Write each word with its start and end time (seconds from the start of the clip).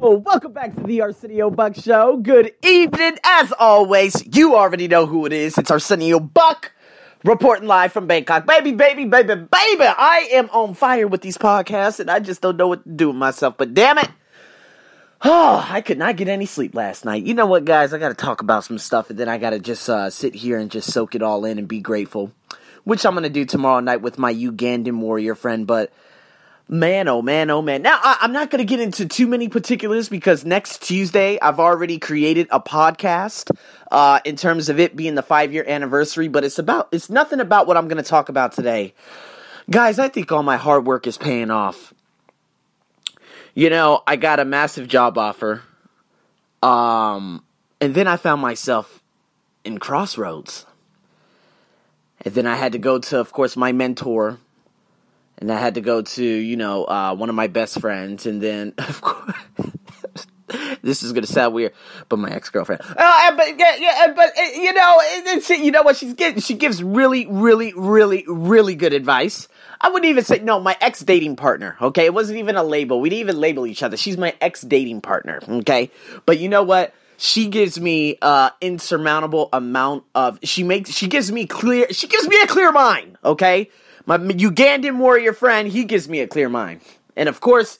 Well, 0.00 0.18
welcome 0.18 0.52
back 0.52 0.74
to 0.76 0.82
the 0.82 1.00
Arsenio 1.00 1.48
Buck 1.48 1.74
Show. 1.74 2.18
Good 2.18 2.54
evening, 2.62 3.16
as 3.24 3.50
always. 3.52 4.22
You 4.36 4.54
already 4.54 4.88
know 4.88 5.06
who 5.06 5.24
it 5.24 5.32
is. 5.32 5.56
It's 5.56 5.70
Arsenio 5.70 6.20
Buck 6.20 6.72
reporting 7.24 7.66
live 7.66 7.94
from 7.94 8.06
Bangkok. 8.06 8.46
Baby, 8.46 8.72
baby, 8.72 9.06
baby, 9.06 9.34
baby. 9.34 9.84
I 9.84 10.28
am 10.32 10.50
on 10.50 10.74
fire 10.74 11.08
with 11.08 11.22
these 11.22 11.38
podcasts, 11.38 11.98
and 11.98 12.10
I 12.10 12.20
just 12.20 12.42
don't 12.42 12.58
know 12.58 12.68
what 12.68 12.84
to 12.84 12.90
do 12.90 13.06
with 13.08 13.16
myself. 13.16 13.54
But 13.56 13.72
damn 13.72 13.96
it. 13.96 14.10
Oh, 15.24 15.66
I 15.66 15.80
could 15.80 15.96
not 15.96 16.16
get 16.16 16.28
any 16.28 16.44
sleep 16.44 16.74
last 16.74 17.06
night. 17.06 17.24
You 17.24 17.32
know 17.32 17.46
what, 17.46 17.64
guys? 17.64 17.94
I 17.94 17.98
got 17.98 18.10
to 18.10 18.14
talk 18.14 18.42
about 18.42 18.64
some 18.64 18.78
stuff, 18.78 19.08
and 19.08 19.18
then 19.18 19.30
I 19.30 19.38
got 19.38 19.50
to 19.50 19.58
just 19.58 19.88
uh, 19.88 20.10
sit 20.10 20.34
here 20.34 20.58
and 20.58 20.70
just 20.70 20.92
soak 20.92 21.14
it 21.14 21.22
all 21.22 21.46
in 21.46 21.58
and 21.58 21.66
be 21.66 21.80
grateful, 21.80 22.32
which 22.84 23.06
I'm 23.06 23.14
going 23.14 23.22
to 23.22 23.30
do 23.30 23.46
tomorrow 23.46 23.80
night 23.80 24.02
with 24.02 24.18
my 24.18 24.34
Ugandan 24.34 24.98
warrior 24.98 25.34
friend. 25.34 25.66
But 25.66 25.90
Man, 26.68 27.06
oh 27.06 27.22
man, 27.22 27.48
oh 27.50 27.62
man. 27.62 27.82
Now, 27.82 28.00
I, 28.02 28.18
am 28.22 28.32
not 28.32 28.50
going 28.50 28.58
to 28.58 28.64
get 28.64 28.80
into 28.80 29.06
too 29.06 29.28
many 29.28 29.48
particulars 29.48 30.08
because 30.08 30.44
next 30.44 30.82
Tuesday 30.82 31.38
I've 31.40 31.60
already 31.60 31.98
created 31.98 32.48
a 32.50 32.58
podcast 32.58 33.56
uh, 33.92 34.18
in 34.24 34.34
terms 34.34 34.68
of 34.68 34.80
it 34.80 34.96
being 34.96 35.14
the 35.14 35.22
five 35.22 35.52
year 35.52 35.64
anniversary, 35.66 36.26
but 36.26 36.42
it's 36.42 36.58
about, 36.58 36.88
it's 36.90 37.08
nothing 37.08 37.38
about 37.38 37.68
what 37.68 37.76
I'm 37.76 37.86
going 37.86 38.02
to 38.02 38.08
talk 38.08 38.28
about 38.28 38.50
today. 38.50 38.94
Guys, 39.70 40.00
I 40.00 40.08
think 40.08 40.32
all 40.32 40.42
my 40.42 40.56
hard 40.56 40.86
work 40.86 41.06
is 41.06 41.16
paying 41.16 41.52
off. 41.52 41.94
You 43.54 43.70
know, 43.70 44.02
I 44.04 44.16
got 44.16 44.40
a 44.40 44.44
massive 44.44 44.88
job 44.88 45.16
offer. 45.18 45.62
Um, 46.64 47.44
and 47.80 47.94
then 47.94 48.08
I 48.08 48.16
found 48.16 48.42
myself 48.42 49.04
in 49.64 49.78
crossroads. 49.78 50.66
And 52.22 52.34
then 52.34 52.46
I 52.48 52.56
had 52.56 52.72
to 52.72 52.78
go 52.78 52.98
to, 52.98 53.20
of 53.20 53.32
course, 53.32 53.56
my 53.56 53.70
mentor 53.70 54.40
and 55.38 55.52
I 55.52 55.58
had 55.58 55.74
to 55.74 55.80
go 55.80 56.02
to 56.02 56.24
you 56.24 56.56
know 56.56 56.84
uh, 56.84 57.14
one 57.14 57.28
of 57.28 57.34
my 57.34 57.46
best 57.46 57.80
friends, 57.80 58.26
and 58.26 58.42
then 58.42 58.74
of 58.78 59.00
course. 59.00 59.34
this 60.82 61.02
is 61.02 61.12
gonna 61.12 61.26
sound 61.26 61.54
weird, 61.54 61.72
but 62.08 62.18
my 62.18 62.30
ex 62.30 62.50
girlfriend. 62.50 62.80
Uh, 62.82 63.36
but 63.36 63.58
yeah, 63.58 63.76
yeah, 63.76 64.12
but 64.14 64.30
uh, 64.38 64.42
you 64.54 64.72
know, 64.72 65.02
you 65.56 65.70
know 65.72 65.82
what 65.82 65.96
she's 65.96 66.14
getting. 66.14 66.40
She 66.40 66.54
gives 66.54 66.82
really, 66.82 67.26
really, 67.26 67.72
really, 67.76 68.24
really 68.28 68.74
good 68.74 68.92
advice. 68.92 69.48
I 69.80 69.88
wouldn't 69.88 70.08
even 70.08 70.24
say 70.24 70.38
no. 70.38 70.60
My 70.60 70.76
ex 70.80 71.00
dating 71.00 71.36
partner. 71.36 71.76
Okay, 71.80 72.06
it 72.06 72.14
wasn't 72.14 72.38
even 72.38 72.56
a 72.56 72.62
label. 72.62 73.00
We 73.00 73.10
didn't 73.10 73.20
even 73.20 73.40
label 73.40 73.66
each 73.66 73.82
other. 73.82 73.96
She's 73.96 74.16
my 74.16 74.34
ex 74.40 74.62
dating 74.62 75.00
partner. 75.00 75.40
Okay, 75.48 75.90
but 76.24 76.38
you 76.38 76.48
know 76.48 76.62
what? 76.62 76.94
She 77.18 77.48
gives 77.48 77.80
me 77.80 78.16
uh 78.22 78.50
insurmountable 78.60 79.48
amount 79.52 80.04
of. 80.14 80.38
She 80.44 80.62
makes. 80.62 80.90
She 80.90 81.08
gives 81.08 81.32
me 81.32 81.46
clear. 81.46 81.92
She 81.92 82.06
gives 82.06 82.28
me 82.28 82.40
a 82.42 82.46
clear 82.46 82.70
mind. 82.70 83.18
Okay 83.24 83.68
my 84.06 84.18
Ugandan 84.18 84.98
warrior 84.98 85.32
friend, 85.32 85.68
he 85.68 85.84
gives 85.84 86.08
me 86.08 86.20
a 86.20 86.26
clear 86.26 86.48
mind. 86.48 86.80
And 87.16 87.28
of 87.28 87.40
course, 87.40 87.78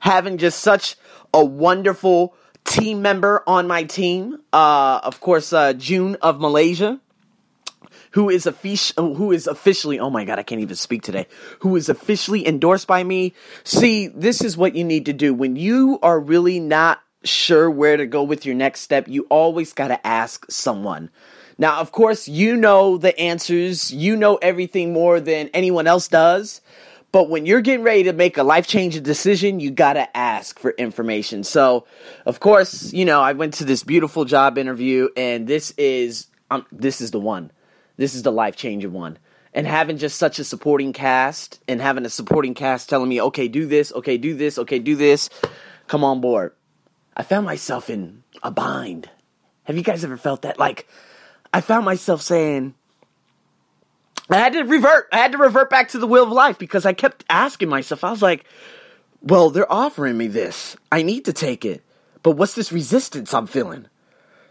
having 0.00 0.38
just 0.38 0.60
such 0.60 0.96
a 1.32 1.44
wonderful 1.44 2.34
team 2.64 3.02
member 3.02 3.42
on 3.46 3.66
my 3.66 3.84
team, 3.84 4.38
uh, 4.52 5.00
of 5.02 5.20
course, 5.20 5.52
uh, 5.52 5.72
June 5.72 6.16
of 6.22 6.40
Malaysia, 6.40 7.00
who 8.12 8.28
is 8.28 8.46
official, 8.46 9.14
who 9.14 9.32
is 9.32 9.46
officially, 9.46 9.98
oh 9.98 10.10
my 10.10 10.24
god, 10.24 10.38
I 10.38 10.42
can't 10.42 10.60
even 10.60 10.76
speak 10.76 11.02
today, 11.02 11.26
who 11.60 11.76
is 11.76 11.88
officially 11.88 12.46
endorsed 12.46 12.86
by 12.86 13.02
me. 13.02 13.32
See, 13.64 14.08
this 14.08 14.42
is 14.42 14.56
what 14.56 14.74
you 14.74 14.84
need 14.84 15.06
to 15.06 15.12
do 15.12 15.32
when 15.34 15.56
you 15.56 15.98
are 16.02 16.20
really 16.20 16.60
not 16.60 17.00
sure 17.24 17.70
where 17.70 17.96
to 17.96 18.06
go 18.06 18.22
with 18.22 18.44
your 18.44 18.54
next 18.54 18.80
step. 18.80 19.08
You 19.08 19.26
always 19.30 19.72
got 19.72 19.88
to 19.88 20.06
ask 20.06 20.50
someone. 20.50 21.10
Now, 21.58 21.80
of 21.80 21.92
course, 21.92 22.28
you 22.28 22.56
know 22.56 22.96
the 22.96 23.18
answers, 23.18 23.92
you 23.92 24.16
know 24.16 24.36
everything 24.36 24.92
more 24.92 25.20
than 25.20 25.48
anyone 25.54 25.86
else 25.86 26.08
does. 26.08 26.60
But 27.12 27.28
when 27.28 27.44
you're 27.44 27.60
getting 27.60 27.84
ready 27.84 28.04
to 28.04 28.14
make 28.14 28.38
a 28.38 28.42
life 28.42 28.66
changing 28.66 29.02
decision, 29.02 29.60
you 29.60 29.70
gotta 29.70 30.14
ask 30.16 30.58
for 30.58 30.70
information. 30.70 31.44
So, 31.44 31.86
of 32.24 32.40
course, 32.40 32.90
you 32.94 33.04
know, 33.04 33.20
I 33.20 33.32
went 33.32 33.54
to 33.54 33.66
this 33.66 33.84
beautiful 33.84 34.24
job 34.24 34.56
interview, 34.56 35.10
and 35.14 35.46
this 35.46 35.74
is 35.76 36.28
um, 36.50 36.66
this 36.72 37.02
is 37.02 37.10
the 37.10 37.20
one. 37.20 37.50
This 37.98 38.14
is 38.14 38.22
the 38.22 38.32
life 38.32 38.56
changing 38.56 38.92
one. 38.92 39.18
And 39.52 39.66
having 39.66 39.98
just 39.98 40.16
such 40.16 40.38
a 40.38 40.44
supporting 40.44 40.94
cast, 40.94 41.60
and 41.68 41.82
having 41.82 42.06
a 42.06 42.10
supporting 42.10 42.54
cast 42.54 42.88
telling 42.88 43.10
me, 43.10 43.20
okay, 43.20 43.46
do 43.48 43.66
this, 43.66 43.92
okay, 43.92 44.16
do 44.16 44.34
this, 44.34 44.56
okay, 44.58 44.78
do 44.78 44.96
this, 44.96 45.28
come 45.88 46.04
on 46.04 46.22
board. 46.22 46.54
I 47.14 47.22
found 47.22 47.44
myself 47.44 47.90
in 47.90 48.22
a 48.42 48.50
bind. 48.50 49.10
Have 49.64 49.76
you 49.76 49.82
guys 49.82 50.02
ever 50.02 50.16
felt 50.16 50.42
that? 50.42 50.58
Like, 50.58 50.88
I 51.52 51.60
found 51.60 51.84
myself 51.84 52.22
saying, 52.22 52.74
I 54.30 54.36
had 54.36 54.54
to 54.54 54.62
revert. 54.62 55.08
I 55.12 55.18
had 55.18 55.32
to 55.32 55.38
revert 55.38 55.68
back 55.68 55.90
to 55.90 55.98
the 55.98 56.06
wheel 56.06 56.24
of 56.24 56.30
life 56.30 56.58
because 56.58 56.86
I 56.86 56.92
kept 56.92 57.24
asking 57.28 57.68
myself, 57.68 58.04
I 58.04 58.10
was 58.10 58.22
like, 58.22 58.44
well, 59.20 59.50
they're 59.50 59.70
offering 59.70 60.16
me 60.16 60.26
this. 60.28 60.76
I 60.90 61.02
need 61.02 61.26
to 61.26 61.32
take 61.32 61.64
it. 61.64 61.82
But 62.22 62.32
what's 62.32 62.54
this 62.54 62.72
resistance 62.72 63.34
I'm 63.34 63.46
feeling? 63.46 63.86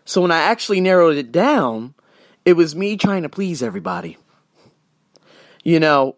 So 0.06 0.22
when 0.22 0.32
I 0.32 0.40
actually 0.40 0.82
narrowed 0.82 1.18
it 1.18 1.32
down, 1.32 1.94
it 2.46 2.54
was 2.54 2.76
me 2.76 2.98
trying 2.98 3.24
to 3.24 3.30
please 3.30 3.64
everybody. 3.64 4.18
You 5.64 5.80
know, 5.80 6.16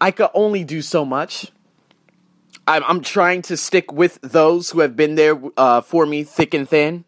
I 0.00 0.10
could 0.10 0.30
only 0.34 0.64
do 0.64 0.82
so 0.82 1.04
much. 1.04 1.50
I'm, 2.66 2.82
I'm 2.84 3.00
trying 3.00 3.42
to 3.42 3.56
stick 3.56 3.92
with 3.92 4.20
those 4.22 4.70
who 4.70 4.80
have 4.80 4.96
been 4.96 5.14
there 5.14 5.40
uh, 5.56 5.80
for 5.80 6.06
me 6.06 6.24
thick 6.24 6.52
and 6.52 6.68
thin 6.68 7.04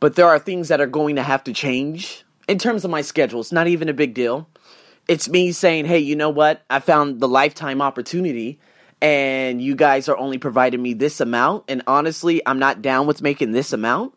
but 0.00 0.14
there 0.14 0.26
are 0.26 0.38
things 0.38 0.68
that 0.68 0.80
are 0.80 0.86
going 0.86 1.16
to 1.16 1.22
have 1.22 1.44
to 1.44 1.52
change 1.52 2.24
in 2.48 2.58
terms 2.58 2.84
of 2.84 2.90
my 2.90 3.02
schedule. 3.02 3.40
It's 3.40 3.52
not 3.52 3.66
even 3.66 3.88
a 3.88 3.94
big 3.94 4.14
deal. 4.14 4.48
It's 5.08 5.28
me 5.28 5.52
saying, 5.52 5.86
hey, 5.86 5.98
you 5.98 6.16
know 6.16 6.30
what? 6.30 6.62
I 6.68 6.80
found 6.80 7.20
the 7.20 7.28
lifetime 7.28 7.80
opportunity 7.80 8.58
and 9.00 9.60
you 9.60 9.74
guys 9.74 10.08
are 10.08 10.16
only 10.16 10.38
providing 10.38 10.82
me 10.82 10.94
this 10.94 11.20
amount. 11.20 11.64
And 11.68 11.82
honestly, 11.86 12.42
I'm 12.46 12.58
not 12.58 12.82
down 12.82 13.06
with 13.06 13.22
making 13.22 13.52
this 13.52 13.72
amount. 13.72 14.14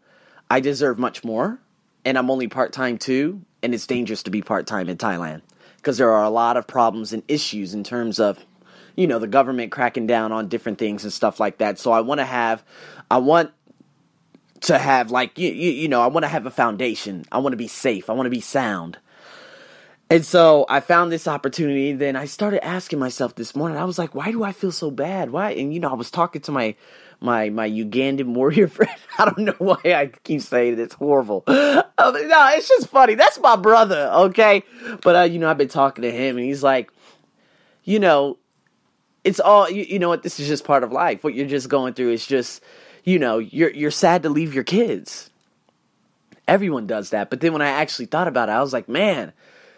I 0.49 0.59
deserve 0.61 0.97
much 0.97 1.23
more. 1.23 1.59
And 2.05 2.17
I'm 2.17 2.31
only 2.31 2.47
part 2.47 2.73
time 2.73 2.97
too. 2.97 3.41
And 3.61 3.73
it's 3.73 3.85
dangerous 3.85 4.23
to 4.23 4.31
be 4.31 4.41
part 4.41 4.67
time 4.67 4.89
in 4.89 4.97
Thailand 4.97 5.41
because 5.75 5.97
there 5.97 6.11
are 6.11 6.23
a 6.23 6.29
lot 6.29 6.57
of 6.57 6.65
problems 6.65 7.13
and 7.13 7.23
issues 7.27 7.73
in 7.73 7.83
terms 7.83 8.19
of, 8.19 8.43
you 8.95 9.05
know, 9.05 9.19
the 9.19 9.27
government 9.27 9.71
cracking 9.71 10.07
down 10.07 10.31
on 10.31 10.47
different 10.47 10.77
things 10.77 11.03
and 11.03 11.13
stuff 11.13 11.39
like 11.39 11.57
that. 11.59 11.77
So 11.77 11.91
I 11.91 12.01
want 12.01 12.19
to 12.19 12.25
have, 12.25 12.63
I 13.11 13.17
want 13.17 13.51
to 14.61 14.77
have 14.77 15.11
like 15.11 15.37
you, 15.37 15.49
you, 15.49 15.71
you 15.71 15.87
know, 15.87 16.01
I 16.01 16.07
want 16.07 16.23
to 16.23 16.29
have 16.29 16.45
a 16.45 16.51
foundation. 16.51 17.25
I 17.31 17.39
want 17.39 17.53
to 17.53 17.57
be 17.57 17.67
safe. 17.67 18.09
I 18.09 18.13
want 18.13 18.25
to 18.25 18.31
be 18.31 18.41
sound. 18.41 18.97
And 20.11 20.25
so 20.25 20.65
I 20.67 20.79
found 20.79 21.11
this 21.11 21.27
opportunity. 21.27 21.93
Then 21.93 22.15
I 22.15 22.25
started 22.25 22.65
asking 22.65 22.97
myself 22.97 23.35
this 23.35 23.55
morning. 23.55 23.77
I 23.77 23.83
was 23.83 23.99
like, 23.99 24.15
why 24.15 24.31
do 24.31 24.43
I 24.43 24.53
feel 24.53 24.71
so 24.71 24.89
bad? 24.89 25.29
Why? 25.29 25.51
And 25.51 25.73
you 25.73 25.79
know, 25.79 25.89
I 25.89 25.93
was 25.93 26.09
talking 26.09 26.41
to 26.41 26.51
my 26.51 26.75
my 27.21 27.49
my 27.49 27.69
Ugandan 27.69 28.25
warrior 28.33 28.67
friend. 28.67 28.95
I 29.17 29.25
don't 29.25 29.39
know 29.39 29.55
why 29.59 29.77
I 29.85 30.11
keep 30.23 30.41
saying 30.41 30.73
it. 30.73 30.79
It's 30.79 30.95
horrible. 30.95 31.43
no, 31.47 31.83
it's 31.99 32.67
just 32.67 32.87
funny. 32.87 33.15
That's 33.15 33.39
my 33.39 33.55
brother, 33.55 34.09
okay? 34.13 34.63
But 35.03 35.15
uh, 35.15 35.21
you 35.23 35.37
know, 35.37 35.49
I've 35.49 35.57
been 35.57 35.67
talking 35.67 36.01
to 36.01 36.11
him, 36.11 36.37
and 36.37 36.45
he's 36.45 36.63
like, 36.63 36.91
you 37.83 37.99
know, 37.99 38.37
it's 39.23 39.39
all 39.39 39.69
you, 39.69 39.83
you 39.83 39.99
know 39.99 40.09
what. 40.09 40.23
This 40.23 40.39
is 40.39 40.47
just 40.47 40.63
part 40.63 40.83
of 40.83 40.91
life. 40.91 41.23
What 41.23 41.35
you're 41.35 41.47
just 41.47 41.69
going 41.69 41.93
through 41.93 42.13
is 42.13 42.25
just 42.25 42.63
you 43.03 43.19
know, 43.19 43.37
you're 43.39 43.71
you're 43.71 43.91
sad 43.91 44.23
to 44.23 44.29
leave 44.29 44.53
your 44.53 44.63
kids. 44.63 45.29
Everyone 46.47 46.87
does 46.87 47.11
that. 47.11 47.29
But 47.29 47.41
then 47.41 47.53
when 47.53 47.61
I 47.61 47.69
actually 47.69 48.07
thought 48.07 48.27
about 48.27 48.49
it, 48.49 48.53
I 48.53 48.61
was 48.61 48.73
like, 48.73 48.89
man, 48.89 49.33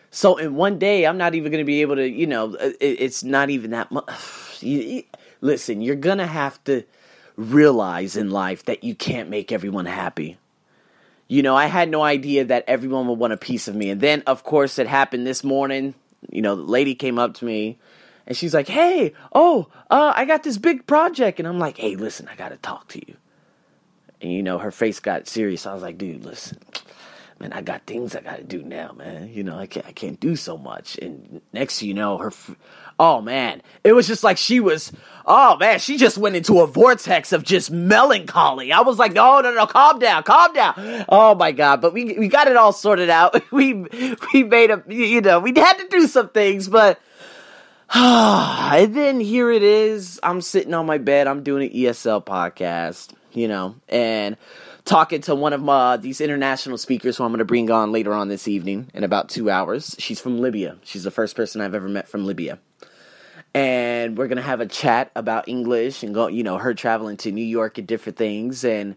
so 0.10 0.38
in 0.38 0.56
one 0.56 0.80
day 0.80 1.06
I'm 1.06 1.18
not 1.18 1.36
even 1.36 1.52
going 1.52 1.64
to 1.64 1.66
be 1.66 1.82
able 1.82 1.96
to, 1.96 2.08
you 2.08 2.28
know, 2.28 2.56
uh, 2.56 2.72
it, 2.80 3.02
it's 3.02 3.24
not 3.24 3.50
even 3.50 3.72
that 3.72 3.92
much. 3.92 4.10
Listen, 5.42 5.82
you're 5.82 5.96
going 5.96 6.20
to 6.20 6.28
have 6.28 6.64
to 6.66 6.84
realize 7.36 8.16
in 8.16 8.30
life 8.30 8.66
that 8.66 8.84
you 8.84 8.94
can't 8.94 9.30
make 9.30 9.52
everyone 9.52 9.86
happy. 9.86 10.38
You 11.28 11.42
know, 11.42 11.56
I 11.56 11.66
had 11.66 11.90
no 11.90 12.04
idea 12.04 12.46
that 12.46 12.66
everyone 12.68 13.08
would 13.08 13.18
want 13.18 13.34
a 13.34 13.38
piece 13.38 13.68
of 13.68 13.76
me. 13.76 13.90
And 13.90 14.02
then, 14.02 14.22
of 14.28 14.44
course, 14.44 14.78
it 14.78 14.88
happened 14.88 15.26
this 15.26 15.44
morning. 15.44 15.96
You 16.30 16.42
know, 16.42 16.56
the 16.56 16.62
lady 16.62 16.94
came 16.94 17.18
up 17.18 17.36
to 17.36 17.46
me 17.46 17.80
and 18.28 18.38
she's 18.38 18.54
like, 18.54 18.68
"Hey, 18.68 19.14
oh, 19.34 19.68
uh, 19.90 20.14
I 20.16 20.26
got 20.26 20.44
this 20.44 20.58
big 20.58 20.88
project," 20.88 21.40
and 21.40 21.48
I'm 21.48 21.60
like, 21.60 21.78
"Hey, 21.78 21.96
listen, 21.96 22.28
I 22.32 22.36
gotta 22.36 22.58
talk 22.58 22.88
to 22.90 23.00
you." 23.08 23.16
And 24.22 24.32
you 24.32 24.44
know, 24.44 24.58
her 24.60 24.72
face 24.72 25.00
got 25.00 25.28
serious. 25.28 25.66
I 25.66 25.74
was 25.74 25.82
like, 25.82 25.98
"Dude, 25.98 26.24
listen, 26.24 26.60
man, 27.40 27.54
I 27.54 27.62
got 27.62 27.86
things 27.86 28.16
I 28.16 28.22
gotta 28.22 28.44
do 28.44 28.62
now, 28.62 28.92
man. 28.94 29.30
You 29.34 29.44
know, 29.44 29.58
I 29.58 29.66
can't, 29.66 29.86
I 29.86 29.92
can't 29.92 30.20
do 30.20 30.36
so 30.36 30.58
much." 30.58 30.98
And 30.98 31.42
next, 31.52 31.82
you 31.82 31.94
know, 31.94 32.18
her, 32.20 32.32
oh 33.00 33.20
man, 33.22 33.64
it 33.84 33.94
was 33.94 34.06
just 34.08 34.24
like 34.24 34.38
she 34.38 34.60
was, 34.60 34.92
oh 35.26 35.58
man, 35.58 35.80
she 35.80 35.98
just 35.98 36.18
went 36.20 36.36
into 36.36 36.62
a 36.62 36.68
vortex 36.68 37.34
of 37.34 37.44
just 37.44 37.72
melancholy. 37.72 38.72
I 38.72 38.82
was 38.82 39.00
like, 39.00 39.14
"No, 39.14 39.42
no, 39.42 39.54
no, 39.54 39.66
calm 39.66 39.98
down, 39.98 40.24
calm 40.24 40.54
down." 40.54 41.06
Oh 41.10 41.34
my 41.34 41.52
god, 41.52 41.82
but 41.82 41.94
we 41.94 42.18
we 42.20 42.28
got 42.28 42.48
it 42.48 42.56
all 42.56 42.74
sorted 42.74 43.10
out. 43.10 43.42
we 43.52 43.74
we 44.34 44.44
made 44.44 44.70
a, 44.70 44.84
you 44.88 45.22
know, 45.22 45.40
we 45.40 45.54
had 45.56 45.74
to 45.74 45.88
do 45.90 46.06
some 46.08 46.30
things, 46.30 46.70
but 46.70 47.02
and 47.96 48.96
then 48.96 49.20
here 49.20 49.52
it 49.52 49.64
is. 49.64 50.20
I'm 50.24 50.42
sitting 50.42 50.74
on 50.74 50.86
my 50.86 50.98
bed. 50.98 51.28
I'm 51.28 51.44
doing 51.44 51.70
an 51.70 51.76
ESL 51.76 52.26
podcast, 52.26 53.14
you 53.34 53.48
know, 53.50 53.76
and 53.90 54.38
talking 54.86 55.22
to 55.22 55.36
one 55.36 55.52
of 55.52 55.62
my, 55.62 55.94
uh, 55.94 55.98
these 55.98 56.22
international 56.22 56.78
speakers 56.78 57.18
who 57.18 57.26
I'm 57.26 57.32
going 57.32 57.40
to 57.40 57.46
bring 57.46 57.70
on 57.70 57.92
later 57.92 58.14
on 58.14 58.30
this 58.30 58.48
evening 58.48 58.90
in 58.94 59.04
about 59.04 59.28
two 59.30 59.50
hours. 59.50 59.96
She's 60.00 60.22
from 60.22 60.40
Libya. 60.40 60.78
She's 60.84 61.04
the 61.04 61.12
first 61.12 61.36
person 61.36 61.60
I've 61.60 61.76
ever 61.76 61.90
met 61.90 62.08
from 62.08 62.26
Libya. 62.26 62.60
and 63.54 64.18
we're 64.18 64.28
gonna 64.28 64.42
have 64.42 64.62
a 64.62 64.66
chat 64.66 65.12
about 65.16 65.48
English 65.48 66.04
and 66.04 66.14
go, 66.14 66.28
you 66.28 66.44
know, 66.44 66.58
her 66.58 66.74
traveling 66.74 67.18
to 67.18 67.32
New 67.32 67.44
York 67.44 67.78
and 67.78 67.88
different 67.88 68.18
things. 68.18 68.64
And 68.64 68.96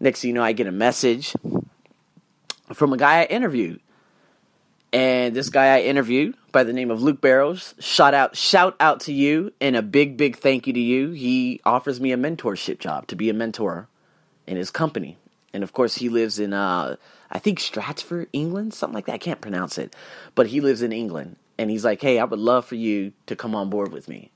next 0.00 0.20
thing 0.20 0.28
you 0.28 0.34
know, 0.34 0.42
I 0.42 0.52
get 0.52 0.66
a 0.66 0.72
message 0.72 1.34
from 2.72 2.92
a 2.92 2.96
guy 2.96 3.22
I 3.22 3.24
interviewed, 3.24 3.80
and 4.94 5.34
this 5.34 5.50
guy 5.50 5.74
I 5.74 5.80
interviewed 5.80 6.36
by 6.52 6.62
the 6.62 6.72
name 6.72 6.92
of 6.92 7.02
Luke 7.02 7.20
Barrows. 7.20 7.74
Shout 7.80 8.14
out, 8.14 8.36
shout 8.36 8.76
out 8.78 9.00
to 9.00 9.12
you, 9.12 9.52
and 9.60 9.74
a 9.74 9.82
big, 9.82 10.16
big 10.16 10.36
thank 10.36 10.68
you 10.68 10.72
to 10.72 10.80
you. 10.80 11.10
He 11.10 11.60
offers 11.64 12.00
me 12.00 12.12
a 12.12 12.16
mentorship 12.16 12.78
job 12.78 13.08
to 13.08 13.16
be 13.16 13.28
a 13.28 13.34
mentor 13.34 13.88
in 14.46 14.56
his 14.56 14.70
company, 14.70 15.18
and 15.52 15.64
of 15.64 15.72
course, 15.72 15.96
he 15.96 16.08
lives 16.08 16.38
in 16.38 16.52
uh, 16.52 16.94
I 17.28 17.38
think 17.40 17.58
Stratford, 17.58 18.28
England, 18.32 18.72
something 18.72 18.94
like 18.94 19.06
that. 19.06 19.14
I 19.14 19.18
can't 19.18 19.40
pronounce 19.40 19.78
it, 19.78 19.96
but 20.36 20.46
he 20.46 20.60
lives 20.60 20.80
in 20.80 20.92
England, 20.92 21.36
and 21.58 21.70
he's 21.70 21.84
like, 21.84 22.00
"Hey, 22.00 22.20
I 22.20 22.24
would 22.24 22.38
love 22.38 22.64
for 22.64 22.76
you 22.76 23.12
to 23.26 23.34
come 23.34 23.56
on 23.56 23.70
board 23.70 23.90
with 23.90 24.06
me." 24.06 24.30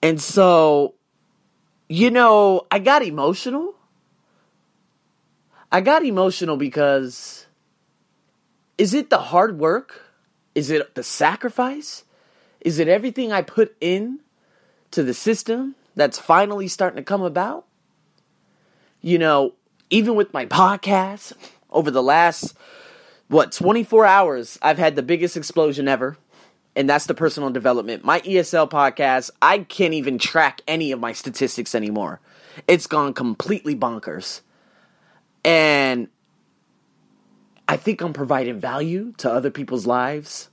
And 0.00 0.20
so, 0.20 0.94
you 1.88 2.12
know, 2.12 2.64
I 2.70 2.78
got 2.78 3.02
emotional. 3.02 3.74
I 5.72 5.80
got 5.80 6.04
emotional 6.04 6.56
because 6.56 7.47
is 8.78 8.94
it 8.94 9.10
the 9.10 9.18
hard 9.18 9.58
work? 9.58 10.02
Is 10.54 10.70
it 10.70 10.94
the 10.94 11.02
sacrifice? 11.02 12.04
Is 12.60 12.78
it 12.78 12.88
everything 12.88 13.32
I 13.32 13.42
put 13.42 13.76
in 13.80 14.20
to 14.92 15.02
the 15.02 15.14
system 15.14 15.74
that's 15.94 16.18
finally 16.18 16.68
starting 16.68 16.96
to 16.96 17.02
come 17.02 17.22
about? 17.22 17.66
You 19.00 19.18
know, 19.18 19.54
even 19.90 20.14
with 20.14 20.32
my 20.32 20.46
podcast 20.46 21.32
over 21.70 21.90
the 21.90 22.02
last 22.02 22.56
what 23.28 23.52
24 23.52 24.06
hours 24.06 24.58
i've 24.62 24.78
had 24.78 24.96
the 24.96 25.02
biggest 25.02 25.36
explosion 25.36 25.86
ever 25.86 26.16
and 26.74 26.88
that's 26.88 27.06
the 27.06 27.14
personal 27.14 27.50
development 27.50 28.04
my 28.04 28.20
esl 28.20 28.68
podcast 28.68 29.30
i 29.42 29.58
can't 29.58 29.94
even 29.94 30.18
track 30.18 30.62
any 30.66 30.92
of 30.92 31.00
my 31.00 31.12
statistics 31.12 31.74
anymore 31.74 32.20
it's 32.66 32.86
gone 32.86 33.12
completely 33.12 33.76
bonkers 33.76 34.40
and 35.44 36.08
i 37.68 37.76
think 37.76 38.00
i'm 38.00 38.12
providing 38.12 38.58
value 38.58 39.12
to 39.18 39.30
other 39.30 39.50
people's 39.50 39.86
lives 39.86 40.48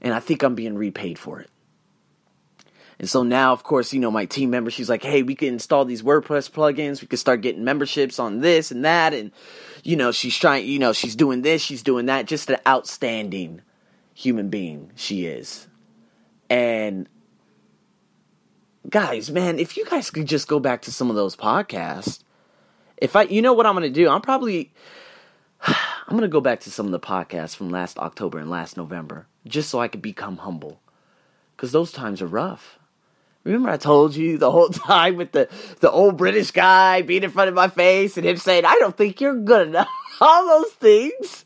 and 0.00 0.14
i 0.14 0.20
think 0.20 0.42
i'm 0.42 0.54
being 0.54 0.76
repaid 0.76 1.18
for 1.18 1.40
it 1.40 1.50
and 3.00 3.08
so 3.08 3.22
now, 3.22 3.54
of 3.54 3.62
course, 3.62 3.94
you 3.94 3.98
know, 3.98 4.10
my 4.10 4.26
team 4.26 4.50
member, 4.50 4.70
she's 4.70 4.90
like, 4.90 5.02
hey, 5.02 5.22
we 5.22 5.34
can 5.34 5.48
install 5.48 5.86
these 5.86 6.02
WordPress 6.02 6.50
plugins. 6.50 7.00
We 7.00 7.08
can 7.08 7.16
start 7.16 7.40
getting 7.40 7.64
memberships 7.64 8.18
on 8.18 8.40
this 8.40 8.70
and 8.70 8.84
that. 8.84 9.14
And, 9.14 9.32
you 9.82 9.96
know, 9.96 10.12
she's 10.12 10.36
trying, 10.36 10.66
you 10.66 10.78
know, 10.78 10.92
she's 10.92 11.16
doing 11.16 11.40
this, 11.40 11.62
she's 11.62 11.82
doing 11.82 12.06
that. 12.06 12.26
Just 12.26 12.50
an 12.50 12.58
outstanding 12.68 13.62
human 14.12 14.50
being 14.50 14.92
she 14.96 15.24
is. 15.24 15.66
And 16.50 17.08
guys, 18.90 19.30
man, 19.30 19.58
if 19.58 19.78
you 19.78 19.86
guys 19.86 20.10
could 20.10 20.26
just 20.26 20.46
go 20.46 20.60
back 20.60 20.82
to 20.82 20.92
some 20.92 21.08
of 21.08 21.16
those 21.16 21.34
podcasts, 21.34 22.22
if 22.98 23.16
I, 23.16 23.22
you 23.22 23.40
know 23.40 23.54
what 23.54 23.64
I'm 23.64 23.76
going 23.76 23.90
to 23.90 23.98
do? 23.98 24.10
I'm 24.10 24.20
probably, 24.20 24.74
I'm 25.66 26.16
going 26.16 26.22
to 26.22 26.28
go 26.28 26.40
back 26.40 26.60
to 26.60 26.70
some 26.70 26.86
of 26.86 26.92
the 26.92 27.00
podcasts 27.00 27.54
from 27.54 27.70
last 27.70 27.98
October 27.98 28.38
and 28.38 28.50
last 28.50 28.76
November 28.76 29.26
just 29.46 29.70
so 29.70 29.80
I 29.80 29.88
could 29.88 30.02
become 30.02 30.38
humble. 30.38 30.80
Because 31.56 31.72
those 31.72 31.92
times 31.92 32.22
are 32.22 32.26
rough. 32.26 32.78
Remember 33.44 33.70
I 33.70 33.76
told 33.76 34.14
you 34.14 34.38
the 34.38 34.50
whole 34.50 34.68
time 34.70 35.16
with 35.16 35.32
the, 35.32 35.48
the 35.80 35.90
old 35.90 36.16
British 36.16 36.50
guy 36.50 37.02
being 37.02 37.22
in 37.22 37.30
front 37.30 37.48
of 37.48 37.54
my 37.54 37.68
face 37.68 38.16
and 38.16 38.26
him 38.26 38.36
saying, 38.36 38.64
I 38.64 38.76
don't 38.76 38.96
think 38.96 39.20
you're 39.20 39.36
good 39.36 39.68
enough. 39.68 39.88
All 40.20 40.46
those 40.46 40.72
things. 40.72 41.44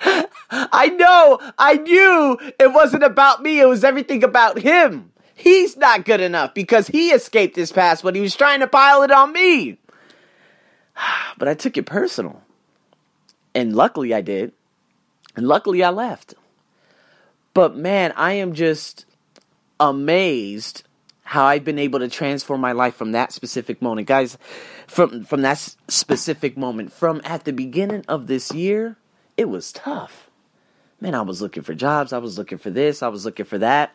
I 0.50 0.88
know, 0.88 1.38
I 1.58 1.74
knew 1.74 2.38
it 2.58 2.72
wasn't 2.72 3.04
about 3.04 3.40
me, 3.40 3.60
it 3.60 3.68
was 3.68 3.84
everything 3.84 4.24
about 4.24 4.58
him. 4.58 5.12
He's 5.34 5.76
not 5.76 6.04
good 6.04 6.20
enough 6.20 6.54
because 6.54 6.88
he 6.88 7.10
escaped 7.10 7.56
his 7.56 7.72
past 7.72 8.02
when 8.02 8.14
he 8.14 8.20
was 8.20 8.34
trying 8.34 8.60
to 8.60 8.66
pile 8.66 9.02
it 9.02 9.10
on 9.10 9.32
me. 9.32 9.78
But 11.38 11.48
I 11.48 11.54
took 11.54 11.76
it 11.76 11.86
personal. 11.86 12.41
And 13.54 13.74
luckily 13.74 14.14
I 14.14 14.20
did. 14.20 14.52
And 15.36 15.46
luckily 15.46 15.82
I 15.82 15.90
left. 15.90 16.34
But 17.54 17.76
man, 17.76 18.12
I 18.16 18.32
am 18.34 18.54
just 18.54 19.04
amazed 19.78 20.84
how 21.24 21.44
I've 21.44 21.64
been 21.64 21.78
able 21.78 21.98
to 21.98 22.08
transform 22.08 22.60
my 22.60 22.72
life 22.72 22.94
from 22.94 23.12
that 23.12 23.32
specific 23.32 23.80
moment. 23.80 24.06
Guys, 24.06 24.36
from 24.86 25.24
from 25.24 25.42
that 25.42 25.76
specific 25.88 26.56
moment, 26.56 26.92
from 26.92 27.20
at 27.24 27.44
the 27.44 27.52
beginning 27.52 28.04
of 28.08 28.26
this 28.26 28.52
year, 28.52 28.96
it 29.36 29.48
was 29.48 29.72
tough. 29.72 30.30
Man, 31.00 31.14
I 31.14 31.22
was 31.22 31.42
looking 31.42 31.62
for 31.62 31.74
jobs, 31.74 32.12
I 32.12 32.18
was 32.18 32.38
looking 32.38 32.58
for 32.58 32.70
this, 32.70 33.02
I 33.02 33.08
was 33.08 33.24
looking 33.24 33.46
for 33.46 33.58
that. 33.58 33.94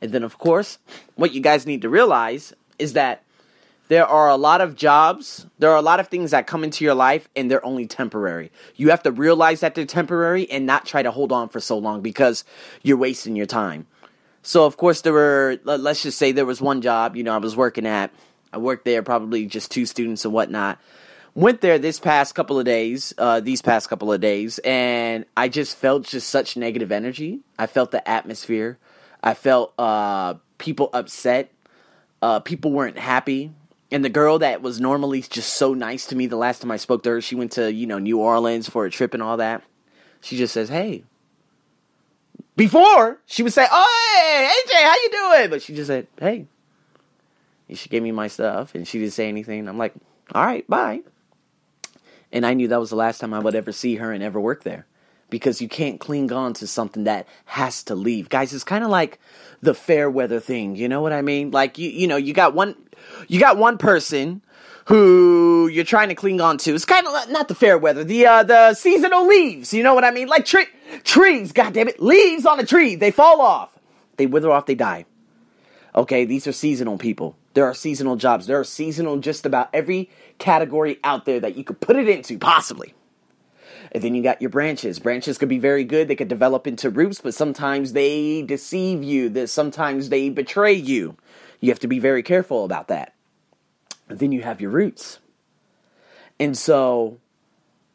And 0.00 0.12
then 0.12 0.22
of 0.22 0.38
course, 0.38 0.78
what 1.14 1.32
you 1.32 1.40
guys 1.40 1.66
need 1.66 1.82
to 1.82 1.88
realize 1.88 2.52
is 2.78 2.92
that 2.92 3.22
there 3.88 4.06
are 4.06 4.28
a 4.28 4.36
lot 4.36 4.60
of 4.60 4.76
jobs, 4.76 5.46
there 5.58 5.70
are 5.70 5.76
a 5.76 5.82
lot 5.82 5.98
of 5.98 6.08
things 6.08 6.30
that 6.30 6.46
come 6.46 6.62
into 6.62 6.84
your 6.84 6.94
life 6.94 7.28
and 7.34 7.50
they're 7.50 7.64
only 7.64 7.86
temporary. 7.86 8.52
You 8.76 8.90
have 8.90 9.02
to 9.04 9.12
realize 9.12 9.60
that 9.60 9.74
they're 9.74 9.86
temporary 9.86 10.50
and 10.50 10.66
not 10.66 10.86
try 10.86 11.02
to 11.02 11.10
hold 11.10 11.32
on 11.32 11.48
for 11.48 11.58
so 11.60 11.78
long 11.78 12.02
because 12.02 12.44
you're 12.82 12.98
wasting 12.98 13.34
your 13.34 13.46
time. 13.46 13.86
So 14.42 14.64
of 14.66 14.76
course 14.76 15.00
there 15.00 15.12
were 15.12 15.58
let's 15.64 16.02
just 16.02 16.18
say 16.18 16.32
there 16.32 16.46
was 16.46 16.60
one 16.60 16.82
job, 16.82 17.16
you 17.16 17.22
know, 17.24 17.34
I 17.34 17.38
was 17.38 17.56
working 17.56 17.86
at. 17.86 18.12
I 18.52 18.58
worked 18.58 18.84
there 18.84 19.02
probably 19.02 19.46
just 19.46 19.70
two 19.70 19.86
students 19.86 20.24
and 20.24 20.32
whatnot. 20.32 20.78
Went 21.34 21.60
there 21.60 21.78
this 21.78 22.00
past 22.00 22.34
couple 22.34 22.58
of 22.58 22.64
days, 22.64 23.14
uh, 23.16 23.40
these 23.40 23.62
past 23.62 23.88
couple 23.88 24.12
of 24.12 24.20
days, 24.20 24.58
and 24.60 25.24
I 25.36 25.48
just 25.48 25.76
felt 25.76 26.04
just 26.04 26.30
such 26.30 26.56
negative 26.56 26.90
energy. 26.90 27.40
I 27.58 27.66
felt 27.66 27.90
the 27.90 28.06
atmosphere. 28.08 28.78
I 29.22 29.34
felt 29.34 29.72
uh, 29.78 30.34
people 30.56 30.90
upset. 30.92 31.52
Uh, 32.20 32.40
people 32.40 32.72
weren't 32.72 32.98
happy. 32.98 33.52
And 33.90 34.04
the 34.04 34.10
girl 34.10 34.38
that 34.40 34.60
was 34.60 34.80
normally 34.80 35.22
just 35.22 35.54
so 35.54 35.72
nice 35.72 36.06
to 36.06 36.16
me 36.16 36.26
the 36.26 36.36
last 36.36 36.60
time 36.60 36.70
I 36.70 36.76
spoke 36.76 37.02
to 37.04 37.10
her, 37.10 37.20
she 37.20 37.34
went 37.34 37.52
to, 37.52 37.72
you 37.72 37.86
know, 37.86 37.98
New 37.98 38.18
Orleans 38.18 38.68
for 38.68 38.84
a 38.84 38.90
trip 38.90 39.14
and 39.14 39.22
all 39.22 39.38
that. 39.38 39.62
She 40.20 40.36
just 40.36 40.52
says, 40.52 40.68
Hey, 40.68 41.04
before 42.58 43.20
she 43.24 43.44
would 43.44 43.52
say, 43.52 43.66
"Oh, 43.70 44.16
hey, 44.16 44.50
AJ, 44.50 44.82
how 44.82 44.94
you 44.94 45.10
doing?" 45.10 45.50
But 45.50 45.62
she 45.62 45.74
just 45.74 45.86
said, 45.86 46.08
"Hey." 46.18 46.48
She 47.72 47.88
gave 47.88 48.02
me 48.02 48.10
my 48.10 48.26
stuff, 48.28 48.74
and 48.74 48.88
she 48.88 48.98
didn't 48.98 49.12
say 49.12 49.28
anything. 49.28 49.68
I'm 49.68 49.78
like, 49.78 49.94
"All 50.34 50.44
right, 50.44 50.68
bye." 50.68 51.02
And 52.32 52.44
I 52.44 52.54
knew 52.54 52.66
that 52.66 52.80
was 52.80 52.90
the 52.90 52.96
last 52.96 53.20
time 53.20 53.32
I 53.32 53.38
would 53.38 53.54
ever 53.54 53.70
see 53.70 53.94
her 53.96 54.10
and 54.10 54.24
ever 54.24 54.40
work 54.40 54.64
there, 54.64 54.86
because 55.30 55.60
you 55.60 55.68
can't 55.68 56.00
cling 56.00 56.32
on 56.32 56.54
to 56.54 56.66
something 56.66 57.04
that 57.04 57.26
has 57.46 57.82
to 57.84 57.94
leave, 57.94 58.28
guys. 58.28 58.52
It's 58.52 58.64
kind 58.64 58.84
of 58.84 58.90
like 58.90 59.18
the 59.60 59.74
fair 59.74 60.10
weather 60.10 60.40
thing. 60.40 60.76
You 60.76 60.88
know 60.88 61.00
what 61.00 61.12
I 61.12 61.22
mean? 61.22 61.50
Like 61.50 61.78
you, 61.78 61.90
you 61.90 62.06
know, 62.06 62.16
you 62.16 62.32
got 62.32 62.54
one, 62.54 62.74
you 63.26 63.40
got 63.40 63.56
one 63.56 63.78
person 63.78 64.42
who 64.86 65.68
you're 65.68 65.84
trying 65.84 66.08
to 66.08 66.14
cling 66.14 66.40
on 66.40 66.56
to. 66.58 66.74
It's 66.74 66.84
kind 66.84 67.06
of 67.06 67.30
not 67.30 67.48
the 67.48 67.54
fair 67.54 67.76
weather, 67.76 68.04
the 68.04 68.26
uh, 68.26 68.42
the 68.42 68.74
seasonal 68.74 69.26
leaves. 69.26 69.74
You 69.74 69.82
know 69.82 69.94
what 69.94 70.04
I 70.04 70.10
mean? 70.10 70.28
Like 70.28 70.44
tre- 70.44 70.68
trees, 71.04 71.52
God 71.52 71.74
damn 71.74 71.88
it, 71.88 72.00
leaves 72.00 72.46
on 72.46 72.58
a 72.58 72.66
tree, 72.66 72.94
they 72.94 73.10
fall 73.10 73.40
off, 73.40 73.70
they 74.16 74.26
wither 74.26 74.50
off, 74.50 74.66
they 74.66 74.74
die. 74.74 75.04
Okay, 75.94 76.24
these 76.24 76.46
are 76.46 76.52
seasonal 76.52 76.96
people. 76.96 77.36
There 77.54 77.64
are 77.64 77.74
seasonal 77.74 78.14
jobs. 78.16 78.46
There 78.46 78.60
are 78.60 78.64
seasonal 78.64 79.18
just 79.18 79.44
about 79.44 79.68
every 79.72 80.10
category 80.38 81.00
out 81.02 81.24
there 81.24 81.40
that 81.40 81.56
you 81.56 81.64
could 81.64 81.80
put 81.80 81.96
it 81.96 82.08
into, 82.08 82.38
possibly. 82.38 82.94
And 83.92 84.02
then 84.02 84.14
you 84.14 84.22
got 84.22 84.42
your 84.42 84.50
branches. 84.50 84.98
Branches 84.98 85.38
could 85.38 85.48
be 85.48 85.58
very 85.58 85.84
good. 85.84 86.08
They 86.08 86.16
could 86.16 86.28
develop 86.28 86.66
into 86.66 86.90
roots, 86.90 87.20
but 87.20 87.34
sometimes 87.34 87.92
they 87.92 88.42
deceive 88.42 89.02
you. 89.02 89.28
That 89.28 89.48
sometimes 89.48 90.08
they 90.08 90.28
betray 90.28 90.74
you. 90.74 91.16
You 91.60 91.70
have 91.70 91.80
to 91.80 91.88
be 91.88 91.98
very 91.98 92.22
careful 92.22 92.64
about 92.64 92.88
that 92.88 93.14
then 94.08 94.32
you 94.32 94.42
have 94.42 94.60
your 94.60 94.70
roots. 94.70 95.18
And 96.40 96.56
so 96.56 97.18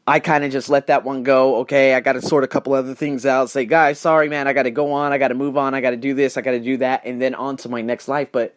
I 0.05 0.19
kind 0.19 0.43
of 0.43 0.51
just 0.51 0.69
let 0.69 0.87
that 0.87 1.03
one 1.03 1.23
go. 1.23 1.57
Okay, 1.57 1.93
I 1.95 2.01
got 2.01 2.13
to 2.13 2.21
sort 2.21 2.43
a 2.43 2.47
couple 2.47 2.73
other 2.73 2.93
things 2.93 3.25
out. 3.25 3.49
Say, 3.49 3.65
guys, 3.65 3.99
sorry, 3.99 4.29
man, 4.29 4.47
I 4.47 4.53
got 4.53 4.63
to 4.63 4.71
go 4.71 4.91
on. 4.91 5.11
I 5.11 5.17
got 5.17 5.29
to 5.29 5.35
move 5.35 5.57
on. 5.57 5.73
I 5.73 5.81
got 5.81 5.91
to 5.91 5.97
do 5.97 6.13
this. 6.13 6.37
I 6.37 6.41
got 6.41 6.51
to 6.51 6.59
do 6.59 6.77
that. 6.77 7.05
And 7.05 7.21
then 7.21 7.35
on 7.35 7.57
to 7.57 7.69
my 7.69 7.81
next 7.81 8.07
life. 8.07 8.29
But, 8.31 8.55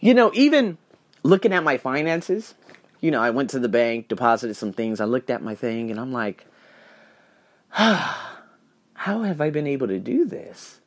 you 0.00 0.14
know, 0.14 0.30
even 0.34 0.78
looking 1.22 1.52
at 1.52 1.62
my 1.62 1.76
finances, 1.76 2.54
you 3.00 3.10
know, 3.10 3.20
I 3.20 3.30
went 3.30 3.50
to 3.50 3.58
the 3.58 3.68
bank, 3.68 4.08
deposited 4.08 4.54
some 4.54 4.72
things. 4.72 5.00
I 5.00 5.04
looked 5.04 5.30
at 5.30 5.42
my 5.42 5.54
thing 5.54 5.90
and 5.90 5.98
I'm 5.98 6.12
like, 6.12 6.46
how 7.70 8.12
have 8.94 9.40
I 9.40 9.50
been 9.50 9.66
able 9.66 9.88
to 9.88 9.98
do 9.98 10.26
this? 10.26 10.80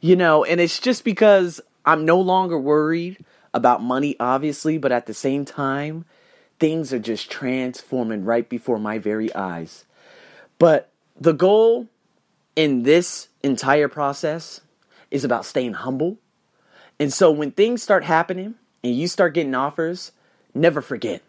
You 0.00 0.14
know, 0.14 0.44
and 0.44 0.60
it's 0.60 0.78
just 0.78 1.04
because 1.04 1.60
I'm 1.84 2.04
no 2.04 2.20
longer 2.20 2.58
worried 2.58 3.24
about 3.52 3.82
money, 3.82 4.14
obviously, 4.20 4.78
but 4.78 4.92
at 4.92 5.06
the 5.06 5.14
same 5.14 5.44
time, 5.44 6.04
things 6.60 6.92
are 6.92 6.98
just 6.98 7.30
transforming 7.30 8.24
right 8.24 8.48
before 8.48 8.78
my 8.78 8.98
very 8.98 9.34
eyes. 9.34 9.84
But 10.58 10.90
the 11.20 11.32
goal 11.32 11.88
in 12.54 12.82
this 12.82 13.28
entire 13.42 13.88
process 13.88 14.60
is 15.10 15.24
about 15.24 15.44
staying 15.44 15.74
humble. 15.74 16.18
And 17.00 17.12
so 17.12 17.30
when 17.30 17.52
things 17.52 17.82
start 17.82 18.04
happening 18.04 18.54
and 18.84 18.94
you 18.94 19.08
start 19.08 19.34
getting 19.34 19.54
offers, 19.54 20.12
never 20.58 20.82
forget. 20.82 21.22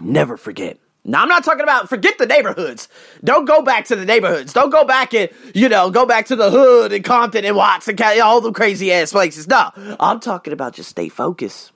Never 0.00 0.36
forget. 0.36 0.78
Now 1.04 1.22
I'm 1.22 1.28
not 1.28 1.44
talking 1.44 1.62
about 1.62 1.88
forget 1.88 2.18
the 2.18 2.26
neighborhoods. 2.26 2.88
Don't 3.24 3.46
go 3.46 3.62
back 3.62 3.86
to 3.86 3.96
the 3.96 4.04
neighborhoods. 4.04 4.52
Don't 4.52 4.70
go 4.70 4.84
back 4.84 5.14
and 5.14 5.30
you 5.54 5.68
know 5.68 5.90
go 5.90 6.04
back 6.04 6.26
to 6.26 6.36
the 6.36 6.50
hood 6.50 6.92
and 6.92 7.02
Compton 7.04 7.44
and 7.44 7.56
Watts 7.56 7.88
and 7.88 8.00
all 8.20 8.40
the 8.40 8.52
crazy 8.52 8.92
ass 8.92 9.12
places. 9.12 9.48
No, 9.48 9.70
I'm 9.98 10.20
talking 10.20 10.52
about 10.52 10.74
just 10.74 10.90
stay 10.90 11.08
focused. 11.08 11.72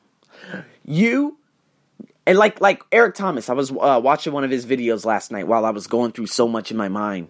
You 0.85 1.39
and 2.27 2.39
like 2.39 2.61
like 2.61 2.83
Eric 2.93 3.15
Thomas. 3.15 3.49
I 3.49 3.55
was 3.55 3.71
uh, 3.71 4.01
watching 4.03 4.33
one 4.33 4.45
of 4.45 4.51
his 4.51 4.67
videos 4.67 5.05
last 5.05 5.33
night 5.33 5.47
while 5.47 5.65
I 5.65 5.71
was 5.71 5.87
going 5.87 6.13
through 6.13 6.27
so 6.27 6.47
much 6.47 6.71
in 6.71 6.77
my 6.77 6.89
mind, 6.89 7.29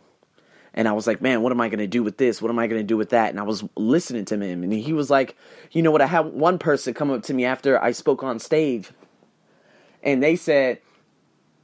and 0.75 0.88
I 0.88 0.93
was 0.93 1.07
like, 1.07 1.21
man, 1.21 1.43
what 1.43 1.52
am 1.52 1.61
I 1.61 1.69
going 1.69 1.79
to 1.79 1.87
do 1.87 2.02
with 2.02 2.17
this? 2.17 2.41
What 2.41 2.50
am 2.50 2.59
I 2.59 2.67
going 2.67 2.81
to 2.81 2.87
do 2.87 2.97
with 2.97 3.11
that? 3.11 3.31
And 3.31 3.38
I 3.38 3.43
was 3.43 3.64
listening 3.76 4.25
to 4.26 4.37
him, 4.37 4.62
and 4.62 4.73
he 4.73 4.93
was 4.93 5.11
like, 5.11 5.37
you 5.71 5.83
know 5.83 5.91
what? 5.91 6.02
I 6.02 6.07
had 6.07 6.26
one 6.26 6.59
person 6.59 6.95
come 6.95 7.11
up 7.11 7.23
to 7.25 7.35
me 7.35 7.45
after 7.45 7.83
I 7.83 7.93
spoke 7.93 8.23
on 8.23 8.38
stage, 8.38 8.91
and 10.02 10.23
they 10.23 10.37
said 10.37 10.81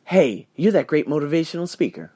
hey, 0.09 0.47
you're 0.57 0.73
that 0.73 0.87
great 0.87 1.07
motivational 1.07 1.69
speaker. 1.69 2.11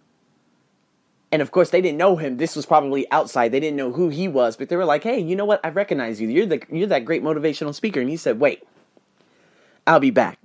And 1.30 1.42
of 1.42 1.50
course, 1.50 1.68
they 1.68 1.82
didn't 1.82 1.98
know 1.98 2.16
him. 2.16 2.38
This 2.38 2.56
was 2.56 2.64
probably 2.64 3.10
outside. 3.10 3.52
They 3.52 3.60
didn't 3.60 3.76
know 3.76 3.92
who 3.92 4.08
he 4.08 4.28
was, 4.28 4.56
but 4.56 4.70
they 4.70 4.76
were 4.76 4.86
like, 4.86 5.02
"Hey, 5.02 5.20
you 5.20 5.36
know 5.36 5.44
what? 5.44 5.60
I 5.62 5.68
recognize 5.68 6.18
you. 6.18 6.28
You're 6.28 6.46
the 6.46 6.62
you're 6.70 6.86
that 6.86 7.04
great 7.04 7.22
motivational 7.22 7.74
speaker." 7.74 8.00
And 8.00 8.08
he 8.08 8.16
said, 8.16 8.40
"Wait, 8.40 8.66
I'll 9.86 10.00
be 10.00 10.10
back." 10.10 10.38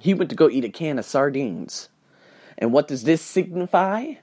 He 0.00 0.14
went 0.14 0.30
to 0.30 0.36
go 0.36 0.48
eat 0.48 0.64
a 0.64 0.70
can 0.70 0.98
of 0.98 1.04
sardines. 1.04 1.90
And 2.56 2.72
what 2.72 2.88
does 2.88 3.04
this 3.04 3.20
signify? 3.20 4.14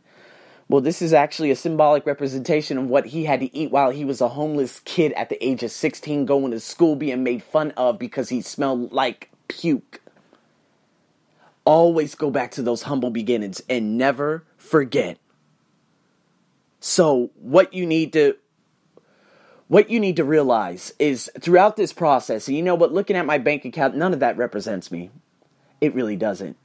Well, 0.69 0.81
this 0.81 1.01
is 1.01 1.13
actually 1.13 1.49
a 1.51 1.55
symbolic 1.55 2.05
representation 2.05 2.77
of 2.77 2.87
what 2.87 3.07
he 3.07 3.23
had 3.23 3.39
to 3.39 3.55
eat 3.55 3.71
while 3.71 3.91
he 3.91 4.03
was 4.03 4.19
a 4.19 4.27
homeless 4.27 4.81
kid 4.81 5.13
at 5.13 5.29
the 5.29 5.43
age 5.45 5.63
of 5.63 5.71
16, 5.71 6.25
going 6.25 6.51
to 6.51 6.59
school, 6.59 6.95
being 6.95 7.23
made 7.23 7.41
fun 7.41 7.71
of 7.77 7.97
because 7.97 8.29
he 8.29 8.41
smelled 8.41 8.91
like 8.91 9.29
puke 9.47 10.01
always 11.67 12.15
go 12.15 12.31
back 12.31 12.51
to 12.51 12.61
those 12.61 12.83
humble 12.83 13.09
beginnings 13.09 13.61
and 13.69 13.97
never 13.97 14.45
forget. 14.57 15.17
So, 16.79 17.31
what 17.35 17.73
you 17.73 17.85
need 17.85 18.13
to 18.13 18.37
what 19.67 19.89
you 19.89 19.99
need 19.99 20.15
to 20.15 20.23
realize 20.23 20.93
is 20.97 21.29
throughout 21.41 21.75
this 21.75 21.91
process, 21.91 22.47
you 22.47 22.63
know 22.63 22.75
what, 22.75 22.93
looking 22.93 23.17
at 23.17 23.25
my 23.25 23.37
bank 23.37 23.65
account, 23.65 23.97
none 23.97 24.13
of 24.13 24.21
that 24.21 24.37
represents 24.37 24.89
me. 24.89 25.11
It 25.81 25.93
really 25.93 26.15
doesn't. 26.15 26.55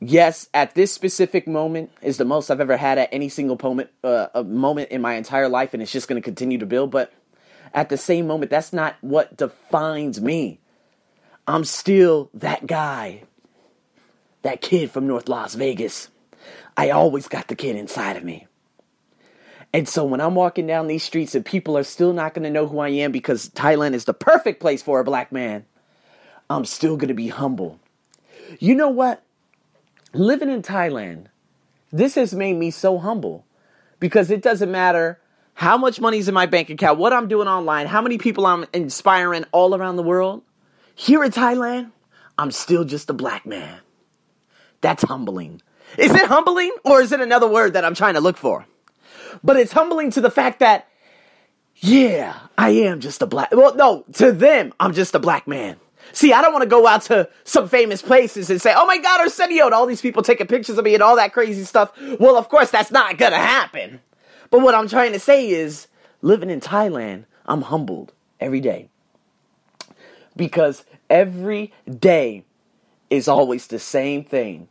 Yes, 0.00 0.48
at 0.54 0.74
this 0.74 0.92
specific 0.92 1.46
moment 1.46 1.90
is 2.00 2.16
the 2.16 2.24
most 2.24 2.50
I've 2.50 2.60
ever 2.60 2.78
had 2.78 2.96
at 2.96 3.10
any 3.12 3.28
single 3.28 3.58
moment, 3.62 3.90
uh, 4.02 4.28
a 4.34 4.42
moment 4.42 4.90
in 4.90 5.02
my 5.02 5.14
entire 5.14 5.48
life, 5.48 5.74
and 5.74 5.82
it's 5.82 5.92
just 5.92 6.08
going 6.08 6.20
to 6.20 6.24
continue 6.24 6.56
to 6.58 6.66
build. 6.66 6.90
But 6.90 7.12
at 7.74 7.90
the 7.90 7.98
same 7.98 8.26
moment, 8.26 8.50
that's 8.50 8.72
not 8.72 8.96
what 9.02 9.36
defines 9.36 10.20
me. 10.20 10.58
I'm 11.46 11.64
still 11.64 12.30
that 12.34 12.66
guy 12.66 13.24
that 14.42 14.62
kid 14.62 14.90
from 14.90 15.06
North 15.06 15.28
Las 15.28 15.54
Vegas. 15.54 16.08
I 16.76 16.90
always 16.90 17.28
got 17.28 17.48
the 17.48 17.54
kid 17.54 17.76
inside 17.76 18.16
of 18.16 18.24
me. 18.24 18.46
And 19.72 19.88
so 19.88 20.04
when 20.04 20.20
I'm 20.20 20.34
walking 20.34 20.66
down 20.66 20.88
these 20.88 21.04
streets 21.04 21.34
and 21.34 21.44
people 21.44 21.76
are 21.76 21.84
still 21.84 22.12
not 22.12 22.34
going 22.34 22.42
to 22.44 22.50
know 22.50 22.66
who 22.66 22.78
I 22.78 22.88
am 22.88 23.12
because 23.12 23.50
Thailand 23.50 23.94
is 23.94 24.04
the 24.04 24.14
perfect 24.14 24.60
place 24.60 24.82
for 24.82 24.98
a 24.98 25.04
black 25.04 25.30
man, 25.30 25.64
I'm 26.48 26.64
still 26.64 26.96
going 26.96 27.08
to 27.08 27.14
be 27.14 27.28
humble. 27.28 27.78
You 28.58 28.74
know 28.74 28.88
what? 28.88 29.22
Living 30.12 30.50
in 30.50 30.62
Thailand, 30.62 31.26
this 31.92 32.16
has 32.16 32.34
made 32.34 32.56
me 32.56 32.70
so 32.70 32.98
humble 32.98 33.44
because 34.00 34.30
it 34.30 34.42
doesn't 34.42 34.70
matter 34.70 35.20
how 35.54 35.76
much 35.76 36.00
money's 36.00 36.26
in 36.26 36.34
my 36.34 36.46
bank 36.46 36.70
account, 36.70 36.98
what 36.98 37.12
I'm 37.12 37.28
doing 37.28 37.46
online, 37.46 37.86
how 37.86 38.02
many 38.02 38.18
people 38.18 38.46
I'm 38.46 38.66
inspiring 38.72 39.44
all 39.52 39.74
around 39.74 39.96
the 39.96 40.02
world. 40.02 40.42
Here 40.94 41.22
in 41.22 41.30
Thailand, 41.30 41.92
I'm 42.38 42.50
still 42.50 42.84
just 42.84 43.10
a 43.10 43.12
black 43.12 43.46
man. 43.46 43.80
That's 44.80 45.04
humbling. 45.04 45.62
Is 45.98 46.12
it 46.12 46.26
humbling 46.26 46.72
or 46.84 47.00
is 47.02 47.12
it 47.12 47.20
another 47.20 47.48
word 47.48 47.74
that 47.74 47.84
I'm 47.84 47.94
trying 47.94 48.14
to 48.14 48.20
look 48.20 48.36
for? 48.36 48.66
But 49.44 49.56
it's 49.56 49.72
humbling 49.72 50.10
to 50.12 50.20
the 50.20 50.30
fact 50.30 50.60
that, 50.60 50.88
yeah, 51.76 52.36
I 52.58 52.70
am 52.70 53.00
just 53.00 53.22
a 53.22 53.26
black, 53.26 53.50
well, 53.52 53.74
no, 53.74 54.04
to 54.14 54.32
them, 54.32 54.72
I'm 54.80 54.92
just 54.92 55.14
a 55.14 55.18
black 55.18 55.46
man. 55.46 55.76
See, 56.12 56.32
I 56.32 56.42
don't 56.42 56.52
want 56.52 56.62
to 56.62 56.68
go 56.68 56.86
out 56.86 57.02
to 57.02 57.28
some 57.44 57.68
famous 57.68 58.02
places 58.02 58.50
and 58.50 58.60
say, 58.60 58.72
oh 58.76 58.86
my 58.86 58.98
God, 58.98 59.20
Arsenio, 59.20 59.66
and 59.66 59.74
all 59.74 59.86
these 59.86 60.00
people 60.00 60.22
taking 60.22 60.46
pictures 60.46 60.78
of 60.78 60.84
me 60.84 60.94
and 60.94 61.02
all 61.02 61.16
that 61.16 61.32
crazy 61.32 61.64
stuff. 61.64 61.92
Well, 62.18 62.36
of 62.36 62.48
course, 62.48 62.70
that's 62.70 62.90
not 62.90 63.18
going 63.18 63.32
to 63.32 63.38
happen. 63.38 64.00
But 64.50 64.62
what 64.62 64.74
I'm 64.74 64.88
trying 64.88 65.12
to 65.12 65.20
say 65.20 65.48
is, 65.48 65.86
living 66.22 66.50
in 66.50 66.60
Thailand, 66.60 67.24
I'm 67.46 67.62
humbled 67.62 68.12
every 68.40 68.60
day. 68.60 68.88
Because 70.36 70.84
every 71.08 71.72
day 71.88 72.44
is 73.10 73.28
always 73.28 73.66
the 73.66 73.78
same 73.78 74.24
thing. 74.24 74.68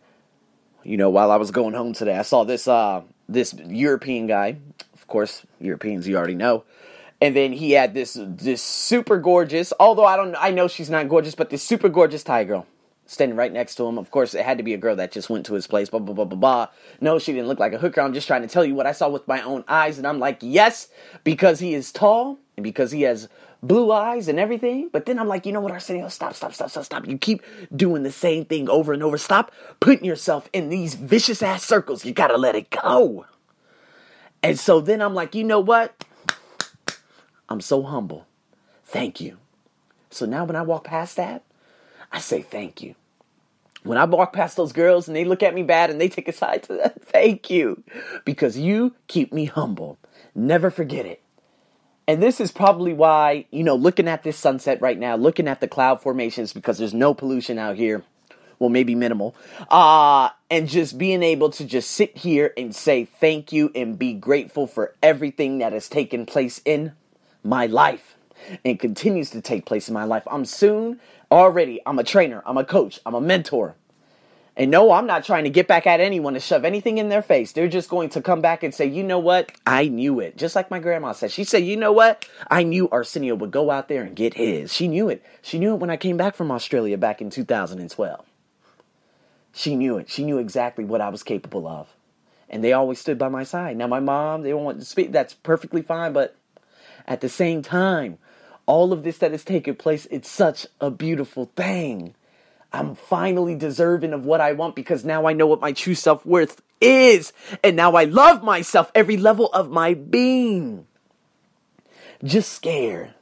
You 0.84 0.98
know, 0.98 1.10
while 1.10 1.31
I 1.31 1.36
was 1.36 1.51
going 1.51 1.74
home 1.74 1.93
today, 1.93 2.17
I 2.17 2.22
saw 2.24 2.43
this 2.46 2.67
uh 2.67 3.01
this 3.27 3.53
European 3.53 4.27
guy. 4.27 4.58
Of 4.93 5.08
course, 5.08 5.46
Europeans 5.60 6.08
you 6.08 6.17
already 6.17 6.36
know. 6.36 6.63
And 7.21 7.35
then 7.35 7.51
he 7.51 7.71
had 7.71 7.93
this 7.93 8.17
this 8.19 8.61
super 8.61 9.17
gorgeous, 9.17 9.73
although 9.79 10.05
I 10.05 10.15
don't 10.15 10.35
I 10.39 10.51
know 10.51 10.67
she's 10.67 10.89
not 10.89 11.09
gorgeous, 11.09 11.35
but 11.35 11.49
this 11.49 11.63
super 11.63 11.89
gorgeous 11.89 12.23
Thai 12.23 12.45
girl 12.45 12.65
standing 13.09 13.35
right 13.35 13.51
next 13.51 13.75
to 13.75 13.85
him. 13.85 13.97
Of 13.97 14.11
course, 14.11 14.35
it 14.35 14.45
had 14.45 14.59
to 14.59 14.63
be 14.63 14.73
a 14.75 14.77
girl 14.77 14.95
that 14.97 15.11
just 15.11 15.29
went 15.29 15.47
to 15.47 15.55
his 15.55 15.65
place, 15.65 15.89
blah, 15.89 15.99
blah, 15.99 16.13
blah, 16.13 16.25
blah, 16.25 16.38
blah. 16.38 16.67
No, 17.01 17.17
she 17.17 17.33
didn't 17.33 17.47
look 17.47 17.59
like 17.59 17.73
a 17.73 17.79
hooker. 17.79 18.01
I'm 18.01 18.13
just 18.13 18.27
trying 18.27 18.43
to 18.43 18.47
tell 18.47 18.63
you 18.63 18.75
what 18.75 18.85
I 18.85 18.91
saw 18.91 19.09
with 19.09 19.27
my 19.27 19.41
own 19.41 19.63
eyes. 19.67 19.97
And 19.97 20.05
I'm 20.05 20.19
like, 20.19 20.38
yes, 20.41 20.89
because 21.23 21.59
he 21.59 21.73
is 21.73 21.91
tall 21.91 22.38
and 22.55 22.63
because 22.63 22.91
he 22.91 23.01
has 23.01 23.27
blue 23.63 23.91
eyes 23.91 24.27
and 24.27 24.39
everything. 24.39 24.89
But 24.93 25.07
then 25.07 25.17
I'm 25.17 25.27
like, 25.27 25.47
you 25.47 25.51
know 25.51 25.59
what, 25.59 25.71
Arsenio? 25.71 26.07
Stop, 26.07 26.35
stop, 26.35 26.53
stop, 26.53 26.69
stop, 26.69 26.85
stop. 26.85 27.07
You 27.07 27.17
keep 27.17 27.41
doing 27.75 28.03
the 28.03 28.11
same 28.11 28.45
thing 28.45 28.69
over 28.69 28.93
and 28.93 29.01
over. 29.01 29.17
Stop 29.17 29.51
putting 29.79 30.05
yourself 30.05 30.47
in 30.53 30.69
these 30.69 30.93
vicious 30.93 31.41
ass 31.41 31.63
circles. 31.63 32.05
You 32.05 32.13
gotta 32.13 32.38
let 32.38 32.55
it 32.55 32.69
go. 32.69 33.25
And 34.43 34.59
so 34.59 34.81
then 34.81 35.01
I'm 35.01 35.15
like, 35.15 35.33
you 35.33 35.43
know 35.43 35.59
what? 35.59 36.05
I'm 37.50 37.62
so 37.62 37.84
humble. 37.84 38.27
Thank 38.86 39.20
you. 39.20 39.38
So 40.12 40.25
now 40.25 40.46
when 40.46 40.56
I 40.56 40.62
walk 40.62 40.86
past 40.86 41.18
that, 41.18 41.44
I 42.12 42.20
say 42.20 42.41
thank 42.41 42.82
you. 42.82 42.96
When 43.84 43.98
I 43.98 44.06
walk 44.06 44.34
past 44.34 44.58
those 44.58 44.74
girls 44.74 45.08
and 45.08 45.15
they 45.15 45.25
look 45.25 45.41
at 45.41 45.56
me 45.56 45.63
bad 45.63 45.89
and 45.89 46.00
they 46.00 46.10
take 46.10 46.27
a 46.27 46.34
side 46.34 46.63
to 46.63 46.74
that, 46.74 47.01
thank 47.06 47.50
you. 47.50 47.84
Because 48.25 48.58
you 48.58 48.94
keep 49.08 49.34
me 49.34 49.46
humble. 49.46 49.98
Never 50.36 50.70
forget 50.70 51.06
it. 51.06 51.22
And 52.08 52.24
this 52.24 52.41
is 52.41 52.51
probably 52.51 52.94
why, 52.94 53.46
you 53.51 53.63
know, 53.63 53.75
looking 53.75 54.08
at 54.08 54.24
this 54.24 54.38
sunset 54.38 54.82
right 54.82 54.98
now, 54.98 55.15
looking 55.15 55.48
at 55.48 55.62
the 55.62 55.68
cloud 55.68 56.01
formations 56.01 56.53
because 56.53 56.77
there's 56.77 56.94
no 56.94 57.13
pollution 57.13 57.60
out 57.60 57.75
here. 57.75 58.03
Well, 58.58 58.70
maybe 58.70 58.96
minimal. 58.96 59.36
Uh, 59.70 60.29
and 60.50 60.68
just 60.68 60.98
being 60.98 61.24
able 61.24 61.51
to 61.51 61.65
just 61.65 61.91
sit 61.91 62.18
here 62.18 62.51
and 62.58 62.75
say 62.75 63.06
thank 63.06 63.53
you 63.53 63.72
and 63.75 63.98
be 63.98 64.13
grateful 64.13 64.68
for 64.68 64.96
everything 65.01 65.60
that 65.60 65.72
has 65.72 65.88
taken 65.88 66.25
place 66.25 66.60
in 66.65 66.94
my 67.43 67.65
life 67.65 68.15
and 68.65 68.79
continues 68.79 69.29
to 69.31 69.41
take 69.41 69.65
place 69.65 69.88
in 69.88 69.93
my 69.93 70.03
life. 70.03 70.24
I'm 70.29 70.46
soon 70.46 71.00
already, 71.31 71.81
I'm 71.86 72.00
a 72.00 72.03
trainer, 72.03 72.41
I'm 72.46 72.58
a 72.58 72.65
coach, 72.65 73.00
I'm 73.05 73.13
a 73.13 73.22
mentor. 73.22 73.75
And 74.60 74.72
no, 74.72 74.91
I'm 74.91 75.08
not 75.08 75.24
trying 75.24 75.46
to 75.46 75.50
get 75.50 75.69
back 75.69 75.88
at 75.88 76.01
anyone 76.01 76.34
to 76.34 76.41
shove 76.41 76.65
anything 76.65 76.98
in 76.98 77.08
their 77.08 77.22
face. 77.22 77.53
They're 77.53 77.69
just 77.69 77.89
going 77.89 78.10
to 78.10 78.22
come 78.22 78.41
back 78.41 78.62
and 78.62 78.75
say, 78.75 78.86
you 78.88 79.03
know 79.03 79.19
what? 79.19 79.53
I 79.65 79.88
knew 79.88 80.19
it. 80.19 80.36
Just 80.38 80.53
like 80.53 80.69
my 80.69 80.79
grandma 80.79 81.13
said. 81.13 81.31
She 81.31 81.46
said, 81.46 81.63
you 81.63 81.77
know 81.77 81.93
what? 81.93 82.27
I 82.51 82.63
knew 82.63 82.89
Arsenio 82.89 83.36
would 83.36 83.51
go 83.51 83.72
out 83.72 83.88
there 83.88 84.03
and 84.03 84.17
get 84.17 84.34
his. 84.34 84.74
She 84.74 84.89
knew 84.89 85.08
it. 85.08 85.24
She 85.41 85.60
knew 85.60 85.75
it 85.75 85.79
when 85.79 85.89
I 85.89 85.96
came 85.96 86.17
back 86.17 86.36
from 86.36 86.51
Australia 86.51 86.98
back 86.98 87.22
in 87.22 87.29
2012. 87.29 88.25
She 89.53 89.75
knew 89.77 89.98
it. 89.98 90.10
She 90.10 90.25
knew 90.25 90.39
exactly 90.39 90.84
what 90.84 91.00
I 91.00 91.08
was 91.08 91.24
capable 91.24 91.65
of. 91.65 91.88
And 92.50 92.62
they 92.62 92.74
always 92.74 93.00
stood 93.00 93.17
by 93.17 93.29
my 93.29 93.43
side. 93.43 93.77
Now, 93.77 93.88
my 93.88 94.01
mom, 94.01 94.41
they 94.41 94.50
don't 94.50 94.65
want 94.65 94.79
to 94.79 94.86
speak. 94.86 95.13
That's 95.13 95.36
perfectly 95.36 95.84
fine. 95.84 96.12
But 96.12 96.36
at 97.10 97.22
the 97.22 97.28
same 97.28 97.63
time, 97.63 98.20
all 98.68 98.94
of 98.94 99.04
this 99.04 99.18
that 99.18 99.32
has 99.32 99.44
taken 99.44 99.75
place, 99.75 100.08
it's 100.12 100.30
such 100.30 100.68
a 100.80 100.92
beautiful 100.92 101.51
thing. 101.56 102.13
I'm 102.72 102.94
finally 102.94 103.56
deserving 103.56 104.13
of 104.13 104.25
what 104.25 104.42
I 104.42 104.51
want 104.51 104.75
because 104.75 105.04
now 105.04 105.25
I 105.25 105.34
know 105.34 105.48
what 105.48 105.60
my 105.60 105.72
true 105.72 105.96
self 105.96 106.24
worth 106.24 106.62
is. 106.80 107.34
And 107.63 107.75
now 107.75 107.96
I 107.96 108.04
love 108.04 108.44
myself 108.44 108.92
every 108.94 109.18
level 109.18 109.48
of 109.48 109.72
my 109.72 109.96
being. 109.96 110.86
Just 112.24 112.54
scared. 112.54 113.16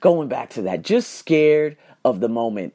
Going 0.00 0.28
back 0.28 0.50
to 0.50 0.62
that, 0.62 0.82
just 0.82 1.14
scared 1.14 1.76
of 2.04 2.18
the 2.18 2.28
moment. 2.28 2.74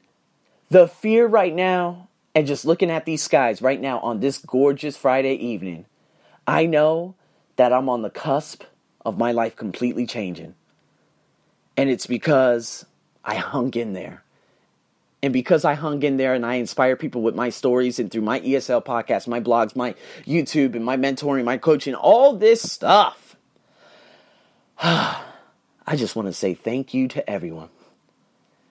The 0.69 0.87
fear 0.87 1.27
right 1.27 1.53
now, 1.53 2.07
and 2.33 2.47
just 2.47 2.63
looking 2.63 2.89
at 2.89 3.05
these 3.05 3.23
skies 3.23 3.61
right 3.61 3.81
now 3.81 3.99
on 3.99 4.21
this 4.21 4.37
gorgeous 4.37 4.95
Friday 4.95 5.33
evening, 5.33 5.85
I 6.47 6.67
know 6.67 7.15
that 7.57 7.73
I'm 7.73 7.89
on 7.89 8.01
the 8.01 8.09
cusp 8.09 8.63
of 9.05 9.17
my 9.17 9.31
life 9.31 9.55
completely 9.55 10.05
changing. 10.05 10.55
And 11.77 11.89
it's 11.89 12.07
because 12.07 12.85
I 13.23 13.35
hung 13.35 13.73
in 13.73 13.93
there. 13.93 14.23
And 15.21 15.33
because 15.33 15.65
I 15.65 15.73
hung 15.73 16.03
in 16.03 16.17
there 16.17 16.33
and 16.33 16.45
I 16.45 16.55
inspire 16.55 16.95
people 16.95 17.21
with 17.21 17.35
my 17.35 17.49
stories 17.49 17.99
and 17.99 18.11
through 18.11 18.21
my 18.21 18.39
ESL 18.41 18.85
podcast, 18.85 19.27
my 19.27 19.39
blogs, 19.39 19.75
my 19.75 19.95
YouTube, 20.25 20.75
and 20.75 20.85
my 20.85 20.97
mentoring, 20.97 21.43
my 21.43 21.57
coaching, 21.57 21.95
all 21.95 22.35
this 22.35 22.61
stuff, 22.61 23.35
I 24.77 25.95
just 25.95 26.15
want 26.15 26.27
to 26.27 26.33
say 26.33 26.53
thank 26.53 26.93
you 26.93 27.07
to 27.09 27.27
everyone. 27.29 27.69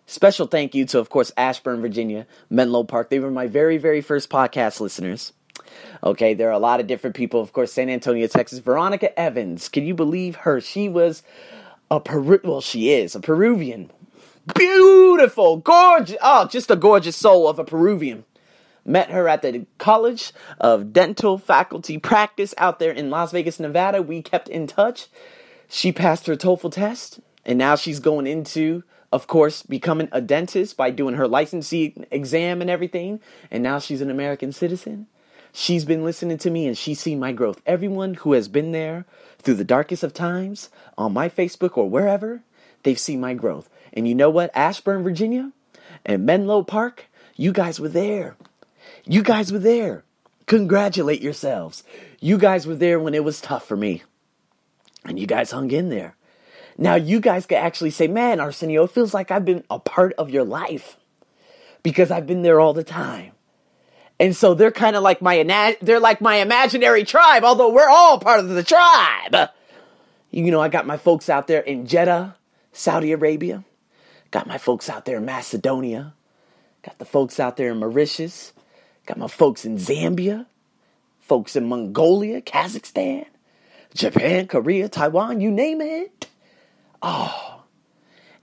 Special 0.06 0.46
thank 0.46 0.74
you 0.74 0.84
to, 0.86 0.98
of 0.98 1.08
course, 1.08 1.32
Ashburn, 1.36 1.80
Virginia, 1.80 2.26
Menlo 2.50 2.84
Park. 2.84 3.08
They 3.08 3.18
were 3.18 3.30
my 3.30 3.46
very, 3.46 3.78
very 3.78 4.00
first 4.00 4.28
podcast 4.28 4.80
listeners. 4.80 5.32
Okay, 6.02 6.34
there 6.34 6.48
are 6.48 6.52
a 6.52 6.58
lot 6.58 6.80
of 6.80 6.86
different 6.86 7.16
people. 7.16 7.40
Of 7.40 7.52
course, 7.52 7.72
San 7.72 7.88
Antonio, 7.88 8.26
Texas. 8.26 8.58
Veronica 8.58 9.18
Evans. 9.18 9.68
Can 9.68 9.84
you 9.84 9.94
believe 9.94 10.36
her? 10.36 10.60
She 10.60 10.88
was 10.88 11.22
a 11.90 12.00
Peru. 12.00 12.40
Well, 12.44 12.60
she 12.60 12.90
is 12.92 13.14
a 13.14 13.20
Peruvian. 13.20 13.90
Beautiful, 14.54 15.56
gorgeous. 15.56 16.18
Oh, 16.22 16.46
just 16.46 16.70
a 16.70 16.76
gorgeous 16.76 17.16
soul 17.16 17.48
of 17.48 17.58
a 17.58 17.64
Peruvian. 17.64 18.24
Met 18.84 19.10
her 19.10 19.26
at 19.26 19.40
the 19.40 19.64
College 19.78 20.32
of 20.60 20.92
Dental 20.92 21.38
Faculty 21.38 21.96
Practice 21.96 22.54
out 22.58 22.78
there 22.78 22.92
in 22.92 23.08
Las 23.08 23.32
Vegas, 23.32 23.58
Nevada. 23.58 24.02
We 24.02 24.20
kept 24.20 24.48
in 24.50 24.66
touch. 24.66 25.06
She 25.66 25.90
passed 25.90 26.26
her 26.26 26.36
TOEFL 26.36 26.72
test, 26.72 27.20
and 27.46 27.58
now 27.58 27.76
she's 27.76 28.00
going 28.00 28.26
into, 28.26 28.84
of 29.10 29.26
course, 29.26 29.62
becoming 29.62 30.10
a 30.12 30.20
dentist 30.20 30.76
by 30.76 30.90
doing 30.90 31.14
her 31.14 31.26
licensing 31.26 32.06
exam 32.10 32.60
and 32.60 32.68
everything. 32.68 33.20
And 33.50 33.62
now 33.62 33.78
she's 33.78 34.02
an 34.02 34.10
American 34.10 34.52
citizen. 34.52 35.06
She's 35.56 35.84
been 35.84 36.02
listening 36.02 36.38
to 36.38 36.50
me 36.50 36.66
and 36.66 36.76
she's 36.76 36.98
seen 36.98 37.20
my 37.20 37.30
growth. 37.30 37.62
Everyone 37.64 38.14
who 38.14 38.32
has 38.32 38.48
been 38.48 38.72
there 38.72 39.06
through 39.38 39.54
the 39.54 39.62
darkest 39.62 40.02
of 40.02 40.12
times 40.12 40.68
on 40.98 41.12
my 41.12 41.28
Facebook 41.28 41.76
or 41.76 41.88
wherever, 41.88 42.42
they've 42.82 42.98
seen 42.98 43.20
my 43.20 43.34
growth. 43.34 43.70
And 43.92 44.08
you 44.08 44.16
know 44.16 44.30
what? 44.30 44.50
Ashburn, 44.52 45.04
Virginia 45.04 45.52
and 46.04 46.26
Menlo 46.26 46.64
Park, 46.64 47.06
you 47.36 47.52
guys 47.52 47.78
were 47.78 47.88
there. 47.88 48.34
You 49.04 49.22
guys 49.22 49.52
were 49.52 49.60
there. 49.60 50.02
Congratulate 50.46 51.22
yourselves. 51.22 51.84
You 52.18 52.36
guys 52.36 52.66
were 52.66 52.74
there 52.74 52.98
when 52.98 53.14
it 53.14 53.22
was 53.22 53.40
tough 53.40 53.64
for 53.64 53.76
me. 53.76 54.02
And 55.04 55.20
you 55.20 55.28
guys 55.28 55.52
hung 55.52 55.70
in 55.70 55.88
there. 55.88 56.16
Now 56.76 56.96
you 56.96 57.20
guys 57.20 57.46
can 57.46 57.58
actually 57.58 57.90
say, 57.90 58.08
man, 58.08 58.40
Arsenio, 58.40 58.82
it 58.82 58.90
feels 58.90 59.14
like 59.14 59.30
I've 59.30 59.44
been 59.44 59.62
a 59.70 59.78
part 59.78 60.14
of 60.14 60.30
your 60.30 60.44
life 60.44 60.96
because 61.84 62.10
I've 62.10 62.26
been 62.26 62.42
there 62.42 62.58
all 62.58 62.74
the 62.74 62.82
time. 62.82 63.33
And 64.24 64.34
so 64.34 64.54
they're 64.54 64.72
kind 64.72 64.96
of 64.96 65.02
like 65.02 65.20
my 65.20 65.76
they're 65.82 66.00
like 66.00 66.22
my 66.22 66.36
imaginary 66.36 67.04
tribe, 67.04 67.44
although 67.44 67.68
we're 67.68 67.90
all 67.90 68.18
part 68.18 68.40
of 68.40 68.48
the 68.48 68.62
tribe. 68.62 69.50
You 70.30 70.50
know, 70.50 70.62
I 70.62 70.68
got 70.70 70.86
my 70.86 70.96
folks 70.96 71.28
out 71.28 71.46
there 71.46 71.60
in 71.60 71.86
Jeddah, 71.86 72.34
Saudi 72.72 73.12
Arabia. 73.12 73.64
Got 74.30 74.46
my 74.46 74.56
folks 74.56 74.88
out 74.88 75.04
there 75.04 75.18
in 75.18 75.26
Macedonia. 75.26 76.14
Got 76.82 76.98
the 76.98 77.04
folks 77.04 77.38
out 77.38 77.58
there 77.58 77.70
in 77.70 77.78
Mauritius. 77.80 78.54
Got 79.04 79.18
my 79.18 79.28
folks 79.28 79.66
in 79.66 79.76
Zambia. 79.76 80.46
Folks 81.20 81.54
in 81.54 81.68
Mongolia, 81.68 82.40
Kazakhstan, 82.40 83.26
Japan, 83.92 84.46
Korea, 84.46 84.88
Taiwan, 84.88 85.42
you 85.42 85.50
name 85.50 85.82
it. 85.82 86.28
Oh. 87.02 87.62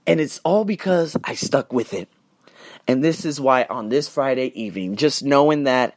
And 0.06 0.20
it's 0.20 0.40
all 0.44 0.64
because 0.64 1.16
I 1.24 1.34
stuck 1.34 1.72
with 1.72 1.92
it. 1.92 2.08
And 2.86 3.02
this 3.02 3.24
is 3.24 3.40
why 3.40 3.64
on 3.68 3.88
this 3.88 4.08
Friday 4.08 4.52
evening, 4.60 4.96
just 4.96 5.22
knowing 5.22 5.64
that 5.64 5.96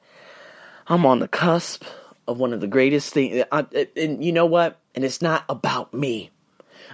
I'm 0.87 1.05
on 1.05 1.19
the 1.19 1.27
cusp 1.27 1.83
of 2.27 2.39
one 2.39 2.53
of 2.53 2.61
the 2.61 2.67
greatest 2.67 3.13
things, 3.13 3.43
and 3.51 4.23
you 4.23 4.31
know 4.31 4.45
what? 4.45 4.79
And 4.93 5.03
it's 5.03 5.21
not 5.21 5.43
about 5.49 5.93
me. 5.93 6.31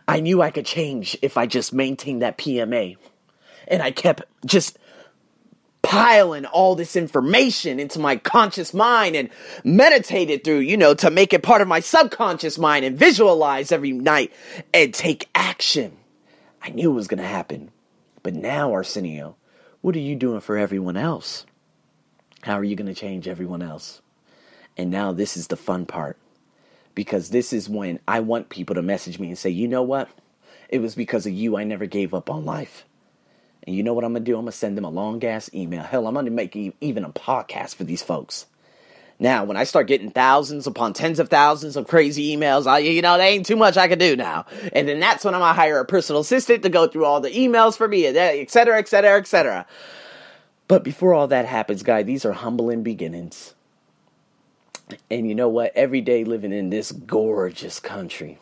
I 0.08 0.20
knew 0.20 0.42
I 0.42 0.52
could 0.52 0.66
change 0.66 1.18
if 1.22 1.38
I 1.38 1.46
just 1.46 1.74
maintained 1.74 2.22
that 2.22 2.38
PMA. 2.38 2.98
And 3.68 3.82
I 3.82 3.92
kept 3.92 4.24
just 4.46 4.78
piling 5.82 6.46
all 6.46 6.76
this 6.76 6.96
information 6.96 7.80
into 7.80 8.00
my 8.00 8.16
conscious 8.16 8.74
mind 8.74 9.16
and 9.16 9.30
meditated 9.64 10.44
through, 10.44 10.60
you 10.60 10.78
know, 10.78 10.94
to 10.94 11.10
make 11.10 11.34
it 11.34 11.44
part 11.44 11.62
of 11.62 11.68
my 11.68 11.80
subconscious 11.80 12.58
mind 12.58 12.86
and 12.86 12.98
visualize 12.98 13.72
every 13.72 13.92
night 13.92 14.32
and 14.74 14.94
take 14.94 15.30
action. 15.36 15.98
I 16.62 16.70
knew 16.70 16.92
it 16.92 16.96
was 16.96 17.08
going 17.08 17.22
to 17.22 17.28
happen. 17.28 17.72
But 18.24 18.36
now, 18.36 18.72
Arsenio, 18.74 19.36
what 19.82 19.96
are 19.96 20.00
you 20.00 20.16
doing 20.16 20.40
for 20.40 20.58
everyone 20.58 20.98
else? 20.98 21.46
How 22.44 22.58
are 22.58 22.64
you 22.64 22.76
going 22.76 22.88
to 22.88 23.00
change 23.00 23.28
everyone 23.28 23.62
else? 23.62 24.02
And 24.78 24.90
now 24.90 25.12
this 25.12 25.36
is 25.36 25.48
the 25.48 25.58
fun 25.58 25.86
part. 25.86 26.18
Because 26.94 27.30
this 27.30 27.54
is 27.54 27.70
when 27.70 28.00
I 28.08 28.20
want 28.20 28.50
people 28.50 28.76
to 28.76 28.82
message 28.82 29.18
me 29.18 29.28
and 29.30 29.38
say, 29.38 29.50
you 29.50 29.68
know 29.68 29.84
what? 29.84 30.10
It 30.70 30.80
was 30.80 30.96
because 30.96 31.26
of 31.26 31.34
you 31.34 31.58
I 31.58 31.64
never 31.64 31.86
gave 31.86 32.14
up 32.14 32.30
on 32.30 32.46
life. 32.46 32.86
And 33.64 33.76
you 33.76 33.84
know 33.84 33.94
what 33.94 34.04
I'm 34.04 34.14
going 34.14 34.24
to 34.24 34.32
do? 34.32 34.36
I'm 34.36 34.44
going 34.44 34.52
to 34.52 34.58
send 34.58 34.78
them 34.78 34.86
a 34.86 34.90
long 34.90 35.24
ass 35.24 35.50
email. 35.54 35.84
Hell, 35.84 36.08
I'm 36.08 36.14
going 36.14 36.26
to 36.26 36.32
make 36.32 36.56
even 36.56 37.04
a 37.04 37.10
podcast 37.10 37.76
for 37.76 37.84
these 37.84 38.02
folks. 38.02 38.46
Now, 39.22 39.44
when 39.44 39.56
I 39.56 39.66
start 39.66 39.86
getting 39.86 40.10
thousands 40.10 40.66
upon 40.66 40.94
tens 40.94 41.20
of 41.20 41.30
thousands 41.30 41.78
of 41.78 41.88
crazy 41.88 42.36
emails, 42.36 42.66
I, 42.66 42.80
you 42.80 43.04
know, 43.04 43.20
there 43.20 43.28
ain't 43.28 43.46
too 43.46 43.56
much 43.56 43.78
I 43.78 43.88
can 43.88 44.00
do 44.00 44.16
now. 44.16 44.48
And 44.74 44.88
then 44.88 45.00
that's 45.00 45.24
when 45.24 45.36
I'm 45.36 45.42
gonna 45.42 45.54
hire 45.54 45.80
a 45.80 45.86
personal 45.86 46.22
assistant 46.22 46.64
to 46.64 46.70
go 46.70 46.88
through 46.88 47.06
all 47.06 47.22
the 47.22 47.30
emails 47.30 47.78
for 47.78 47.88
me, 47.88 48.08
et 48.08 48.50
cetera, 48.50 48.80
et 48.80 48.88
cetera, 48.88 49.20
et 49.20 49.28
cetera. 49.28 49.68
But 50.68 50.84
before 50.84 51.14
all 51.14 51.28
that 51.28 51.46
happens, 51.46 51.84
guy, 51.84 52.02
these 52.02 52.26
are 52.26 52.32
humbling 52.32 52.82
beginnings. 52.82 53.54
And 55.12 55.30
you 55.30 55.36
know 55.36 55.50
what? 55.50 55.72
Every 55.76 56.02
day 56.02 56.24
living 56.24 56.52
in 56.52 56.72
this 56.72 56.92
gorgeous 56.92 57.80
country 57.80 58.40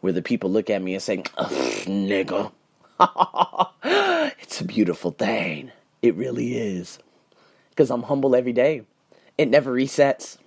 where 0.00 0.12
the 0.12 0.22
people 0.22 0.50
look 0.50 0.70
at 0.70 0.82
me 0.82 0.94
and 0.94 1.02
say, 1.04 1.18
nigga, 1.18 2.50
it's 4.40 4.60
a 4.60 4.64
beautiful 4.64 5.12
thing. 5.12 5.70
It 6.02 6.16
really 6.16 6.56
is. 6.56 6.98
Because 7.70 7.92
I'm 7.92 8.02
humble 8.02 8.34
every 8.34 8.52
day. 8.52 8.82
It 9.36 9.48
never 9.48 9.72
resets. 9.72 10.38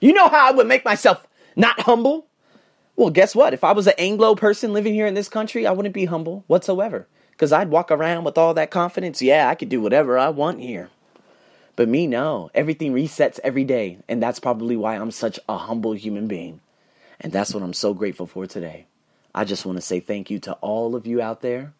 You 0.00 0.12
know 0.12 0.28
how 0.28 0.48
I 0.48 0.52
would 0.52 0.66
make 0.66 0.84
myself 0.84 1.26
not 1.56 1.80
humble? 1.80 2.26
Well, 2.96 3.10
guess 3.10 3.34
what? 3.34 3.54
If 3.54 3.64
I 3.64 3.72
was 3.72 3.86
an 3.86 3.94
Anglo 3.98 4.34
person 4.34 4.72
living 4.72 4.94
here 4.94 5.06
in 5.06 5.14
this 5.14 5.28
country, 5.28 5.66
I 5.66 5.72
wouldn't 5.72 5.94
be 5.94 6.04
humble 6.04 6.44
whatsoever. 6.46 7.08
Because 7.32 7.52
I'd 7.52 7.70
walk 7.70 7.90
around 7.90 8.24
with 8.24 8.38
all 8.38 8.54
that 8.54 8.70
confidence. 8.70 9.20
Yeah, 9.20 9.48
I 9.48 9.56
could 9.56 9.68
do 9.68 9.80
whatever 9.80 10.18
I 10.18 10.28
want 10.28 10.60
here. 10.60 10.90
But 11.74 11.88
me, 11.88 12.06
no. 12.06 12.50
Everything 12.54 12.94
resets 12.94 13.40
every 13.42 13.64
day. 13.64 13.98
And 14.08 14.22
that's 14.22 14.38
probably 14.38 14.76
why 14.76 14.94
I'm 14.94 15.10
such 15.10 15.40
a 15.48 15.58
humble 15.58 15.92
human 15.92 16.28
being. 16.28 16.60
And 17.20 17.32
that's 17.32 17.52
what 17.52 17.62
I'm 17.62 17.72
so 17.72 17.94
grateful 17.94 18.26
for 18.26 18.46
today. 18.46 18.86
I 19.34 19.44
just 19.44 19.66
want 19.66 19.78
to 19.78 19.82
say 19.82 19.98
thank 19.98 20.30
you 20.30 20.38
to 20.40 20.52
all 20.54 20.94
of 20.94 21.06
you 21.06 21.20
out 21.20 21.40
there 21.40 21.72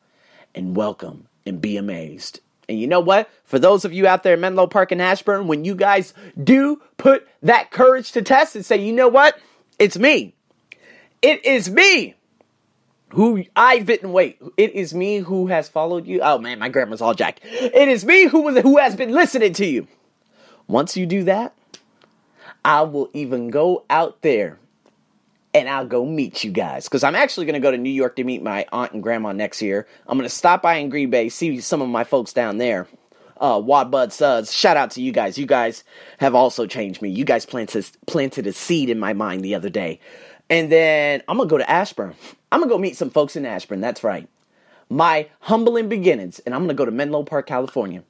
and 0.55 0.75
welcome 0.75 1.29
and 1.47 1.61
be 1.61 1.77
amazed. 1.77 2.41
And 2.69 2.79
you 2.79 2.87
know 2.87 3.01
what? 3.01 3.29
For 3.45 3.59
those 3.59 3.85
of 3.85 3.93
you 3.93 4.07
out 4.07 4.23
there 4.23 4.35
in 4.35 4.41
Menlo 4.41 4.67
Park 4.67 4.93
and 4.93 5.03
Ashburn, 5.03 5.47
when 5.47 5.65
you 5.65 5.75
guys 5.75 6.15
do 6.43 6.81
put 6.97 7.27
that 7.43 7.71
courage 7.71 8.13
to 8.13 8.23
test 8.23 8.57
and 8.57 8.65
say, 8.65 8.77
you 8.77 8.93
know 8.93 9.09
what? 9.09 9.39
It's 9.79 9.99
me. 9.99 10.35
It 11.21 11.45
is 11.45 11.71
me 11.71 12.15
who 13.11 13.45
I 13.55 13.79
didn't 13.79 14.13
wait. 14.13 14.41
It 14.57 14.73
is 14.75 14.93
me 14.93 15.19
who 15.19 15.47
has 15.47 15.69
followed 15.69 16.07
you. 16.07 16.21
Oh 16.23 16.39
man, 16.39 16.59
my 16.59 16.69
grandma's 16.69 17.01
all 17.01 17.15
jacked. 17.15 17.41
It 17.45 17.89
is 17.89 18.05
me 18.05 18.27
who 18.27 18.43
was 18.43 18.59
who 18.59 18.79
has 18.79 18.97
been 18.97 19.13
listening 19.13 19.53
to 19.55 19.67
you. 19.67 19.87
Once 20.67 20.97
you 20.97 21.07
do 21.07 21.25
that, 21.25 21.55
I 22.65 22.83
will 22.83 23.11
even 23.13 23.51
go 23.51 23.85
out 23.89 24.23
there 24.23 24.59
and 25.55 25.69
I'll 25.69 25.87
go 25.87 26.05
meet 26.05 26.43
you 26.43 26.51
guys. 26.51 26.85
Because 26.85 27.05
I'm 27.05 27.15
actually 27.15 27.47
going 27.47 27.55
to 27.55 27.61
go 27.61 27.71
to 27.71 27.79
New 27.79 27.91
York 27.91 28.17
to 28.17 28.25
meet 28.25 28.43
my 28.43 28.67
aunt 28.73 28.93
and 28.93 29.03
grandma 29.03 29.33
next 29.33 29.63
year. 29.63 29.87
I'm 30.07 30.19
going 30.19 30.29
to 30.29 30.35
stop 30.35 30.61
by 30.63 30.75
in 30.75 30.89
Green 30.91 31.11
Bay, 31.11 31.29
see 31.29 31.61
some 31.61 31.81
of 31.81 31.89
my 31.89 32.05
folks 32.05 32.33
down 32.33 32.59
there. 32.59 32.89
Uh, 33.37 33.61
Wad 33.65 33.91
Bud 33.91 34.13
Suds, 34.13 34.53
shout 34.53 34.77
out 34.77 34.93
to 34.93 35.03
you 35.03 35.13
guys. 35.13 35.39
You 35.39 35.47
guys 35.47 35.85
have 36.19 36.35
also 36.35 36.67
changed 36.67 37.03
me. 37.03 37.11
You 37.11 37.25
guys 37.25 37.47
planted, 37.47 37.87
planted 38.07 38.47
a 38.47 38.53
seed 38.53 38.91
in 38.91 38.99
my 38.99 39.13
mind 39.13 39.45
the 39.45 39.55
other 39.55 39.71
day. 39.71 40.01
And 40.51 40.71
then 40.71 41.23
I'm 41.29 41.37
going 41.37 41.49
to 41.49 41.53
go 41.53 41.59
to 41.59 41.71
Ashburn. 41.71 42.15
I'm 42.53 42.61
going 42.61 42.69
to 42.69 42.75
go 42.75 42.79
meet 42.79 42.97
some 42.97 43.11
folks 43.11 43.37
in 43.37 43.47
Ashburn. 43.47 43.81
That's 43.81 44.05
right. 44.05 44.29
My 44.91 45.29
humbling 45.41 45.89
beginnings. 45.89 46.39
And 46.41 46.55
I'm 46.55 46.61
going 46.61 46.69
to 46.69 46.75
go 46.75 46.85
to 46.85 46.91
Menlo 46.91 47.23
Park, 47.23 47.47
California. 47.47 48.03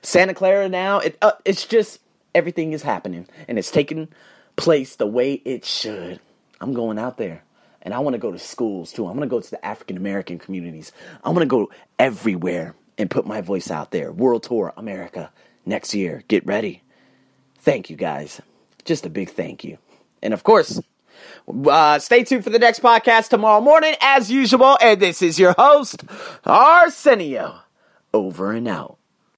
Santa 0.00 0.34
Clara 0.34 0.68
now, 0.68 0.98
it, 1.00 1.18
uh, 1.22 1.32
it's 1.44 1.66
just 1.66 2.00
everything 2.34 2.72
is 2.72 2.82
happening. 2.82 3.28
And 3.46 3.58
it's 3.58 3.70
taking 3.70 4.08
place 4.56 4.96
the 4.96 5.06
way 5.06 5.34
it 5.34 5.64
should. 5.64 6.20
I'm 6.62 6.72
going 6.72 6.98
out 6.98 7.18
there. 7.18 7.42
And 7.82 7.92
I 7.92 7.98
want 7.98 8.14
to 8.14 8.18
go 8.18 8.30
to 8.30 8.38
schools 8.38 8.92
too. 8.92 9.06
I'm 9.08 9.16
going 9.16 9.28
to 9.28 9.34
go 9.34 9.40
to 9.40 9.50
the 9.50 9.64
African 9.66 9.96
American 9.96 10.38
communities. 10.38 10.92
I'm 11.24 11.34
going 11.34 11.46
to 11.46 11.50
go 11.50 11.70
everywhere 11.98 12.76
and 12.96 13.10
put 13.10 13.26
my 13.26 13.40
voice 13.40 13.70
out 13.70 13.90
there. 13.90 14.12
World 14.12 14.44
Tour 14.44 14.72
America 14.76 15.32
next 15.66 15.92
year. 15.92 16.22
Get 16.28 16.46
ready. 16.46 16.82
Thank 17.58 17.90
you 17.90 17.96
guys. 17.96 18.40
Just 18.84 19.04
a 19.04 19.10
big 19.10 19.30
thank 19.30 19.64
you. 19.64 19.78
And 20.22 20.32
of 20.32 20.44
course, 20.44 20.80
uh, 21.48 21.98
stay 21.98 22.22
tuned 22.22 22.44
for 22.44 22.50
the 22.50 22.58
next 22.58 22.80
podcast 22.80 23.28
tomorrow 23.28 23.60
morning 23.60 23.94
as 24.00 24.30
usual. 24.30 24.78
And 24.80 25.00
this 25.00 25.20
is 25.20 25.40
your 25.40 25.54
host, 25.58 26.04
Arsenio. 26.44 27.60
Over 28.14 28.52
and 28.52 28.68
out. 28.68 28.98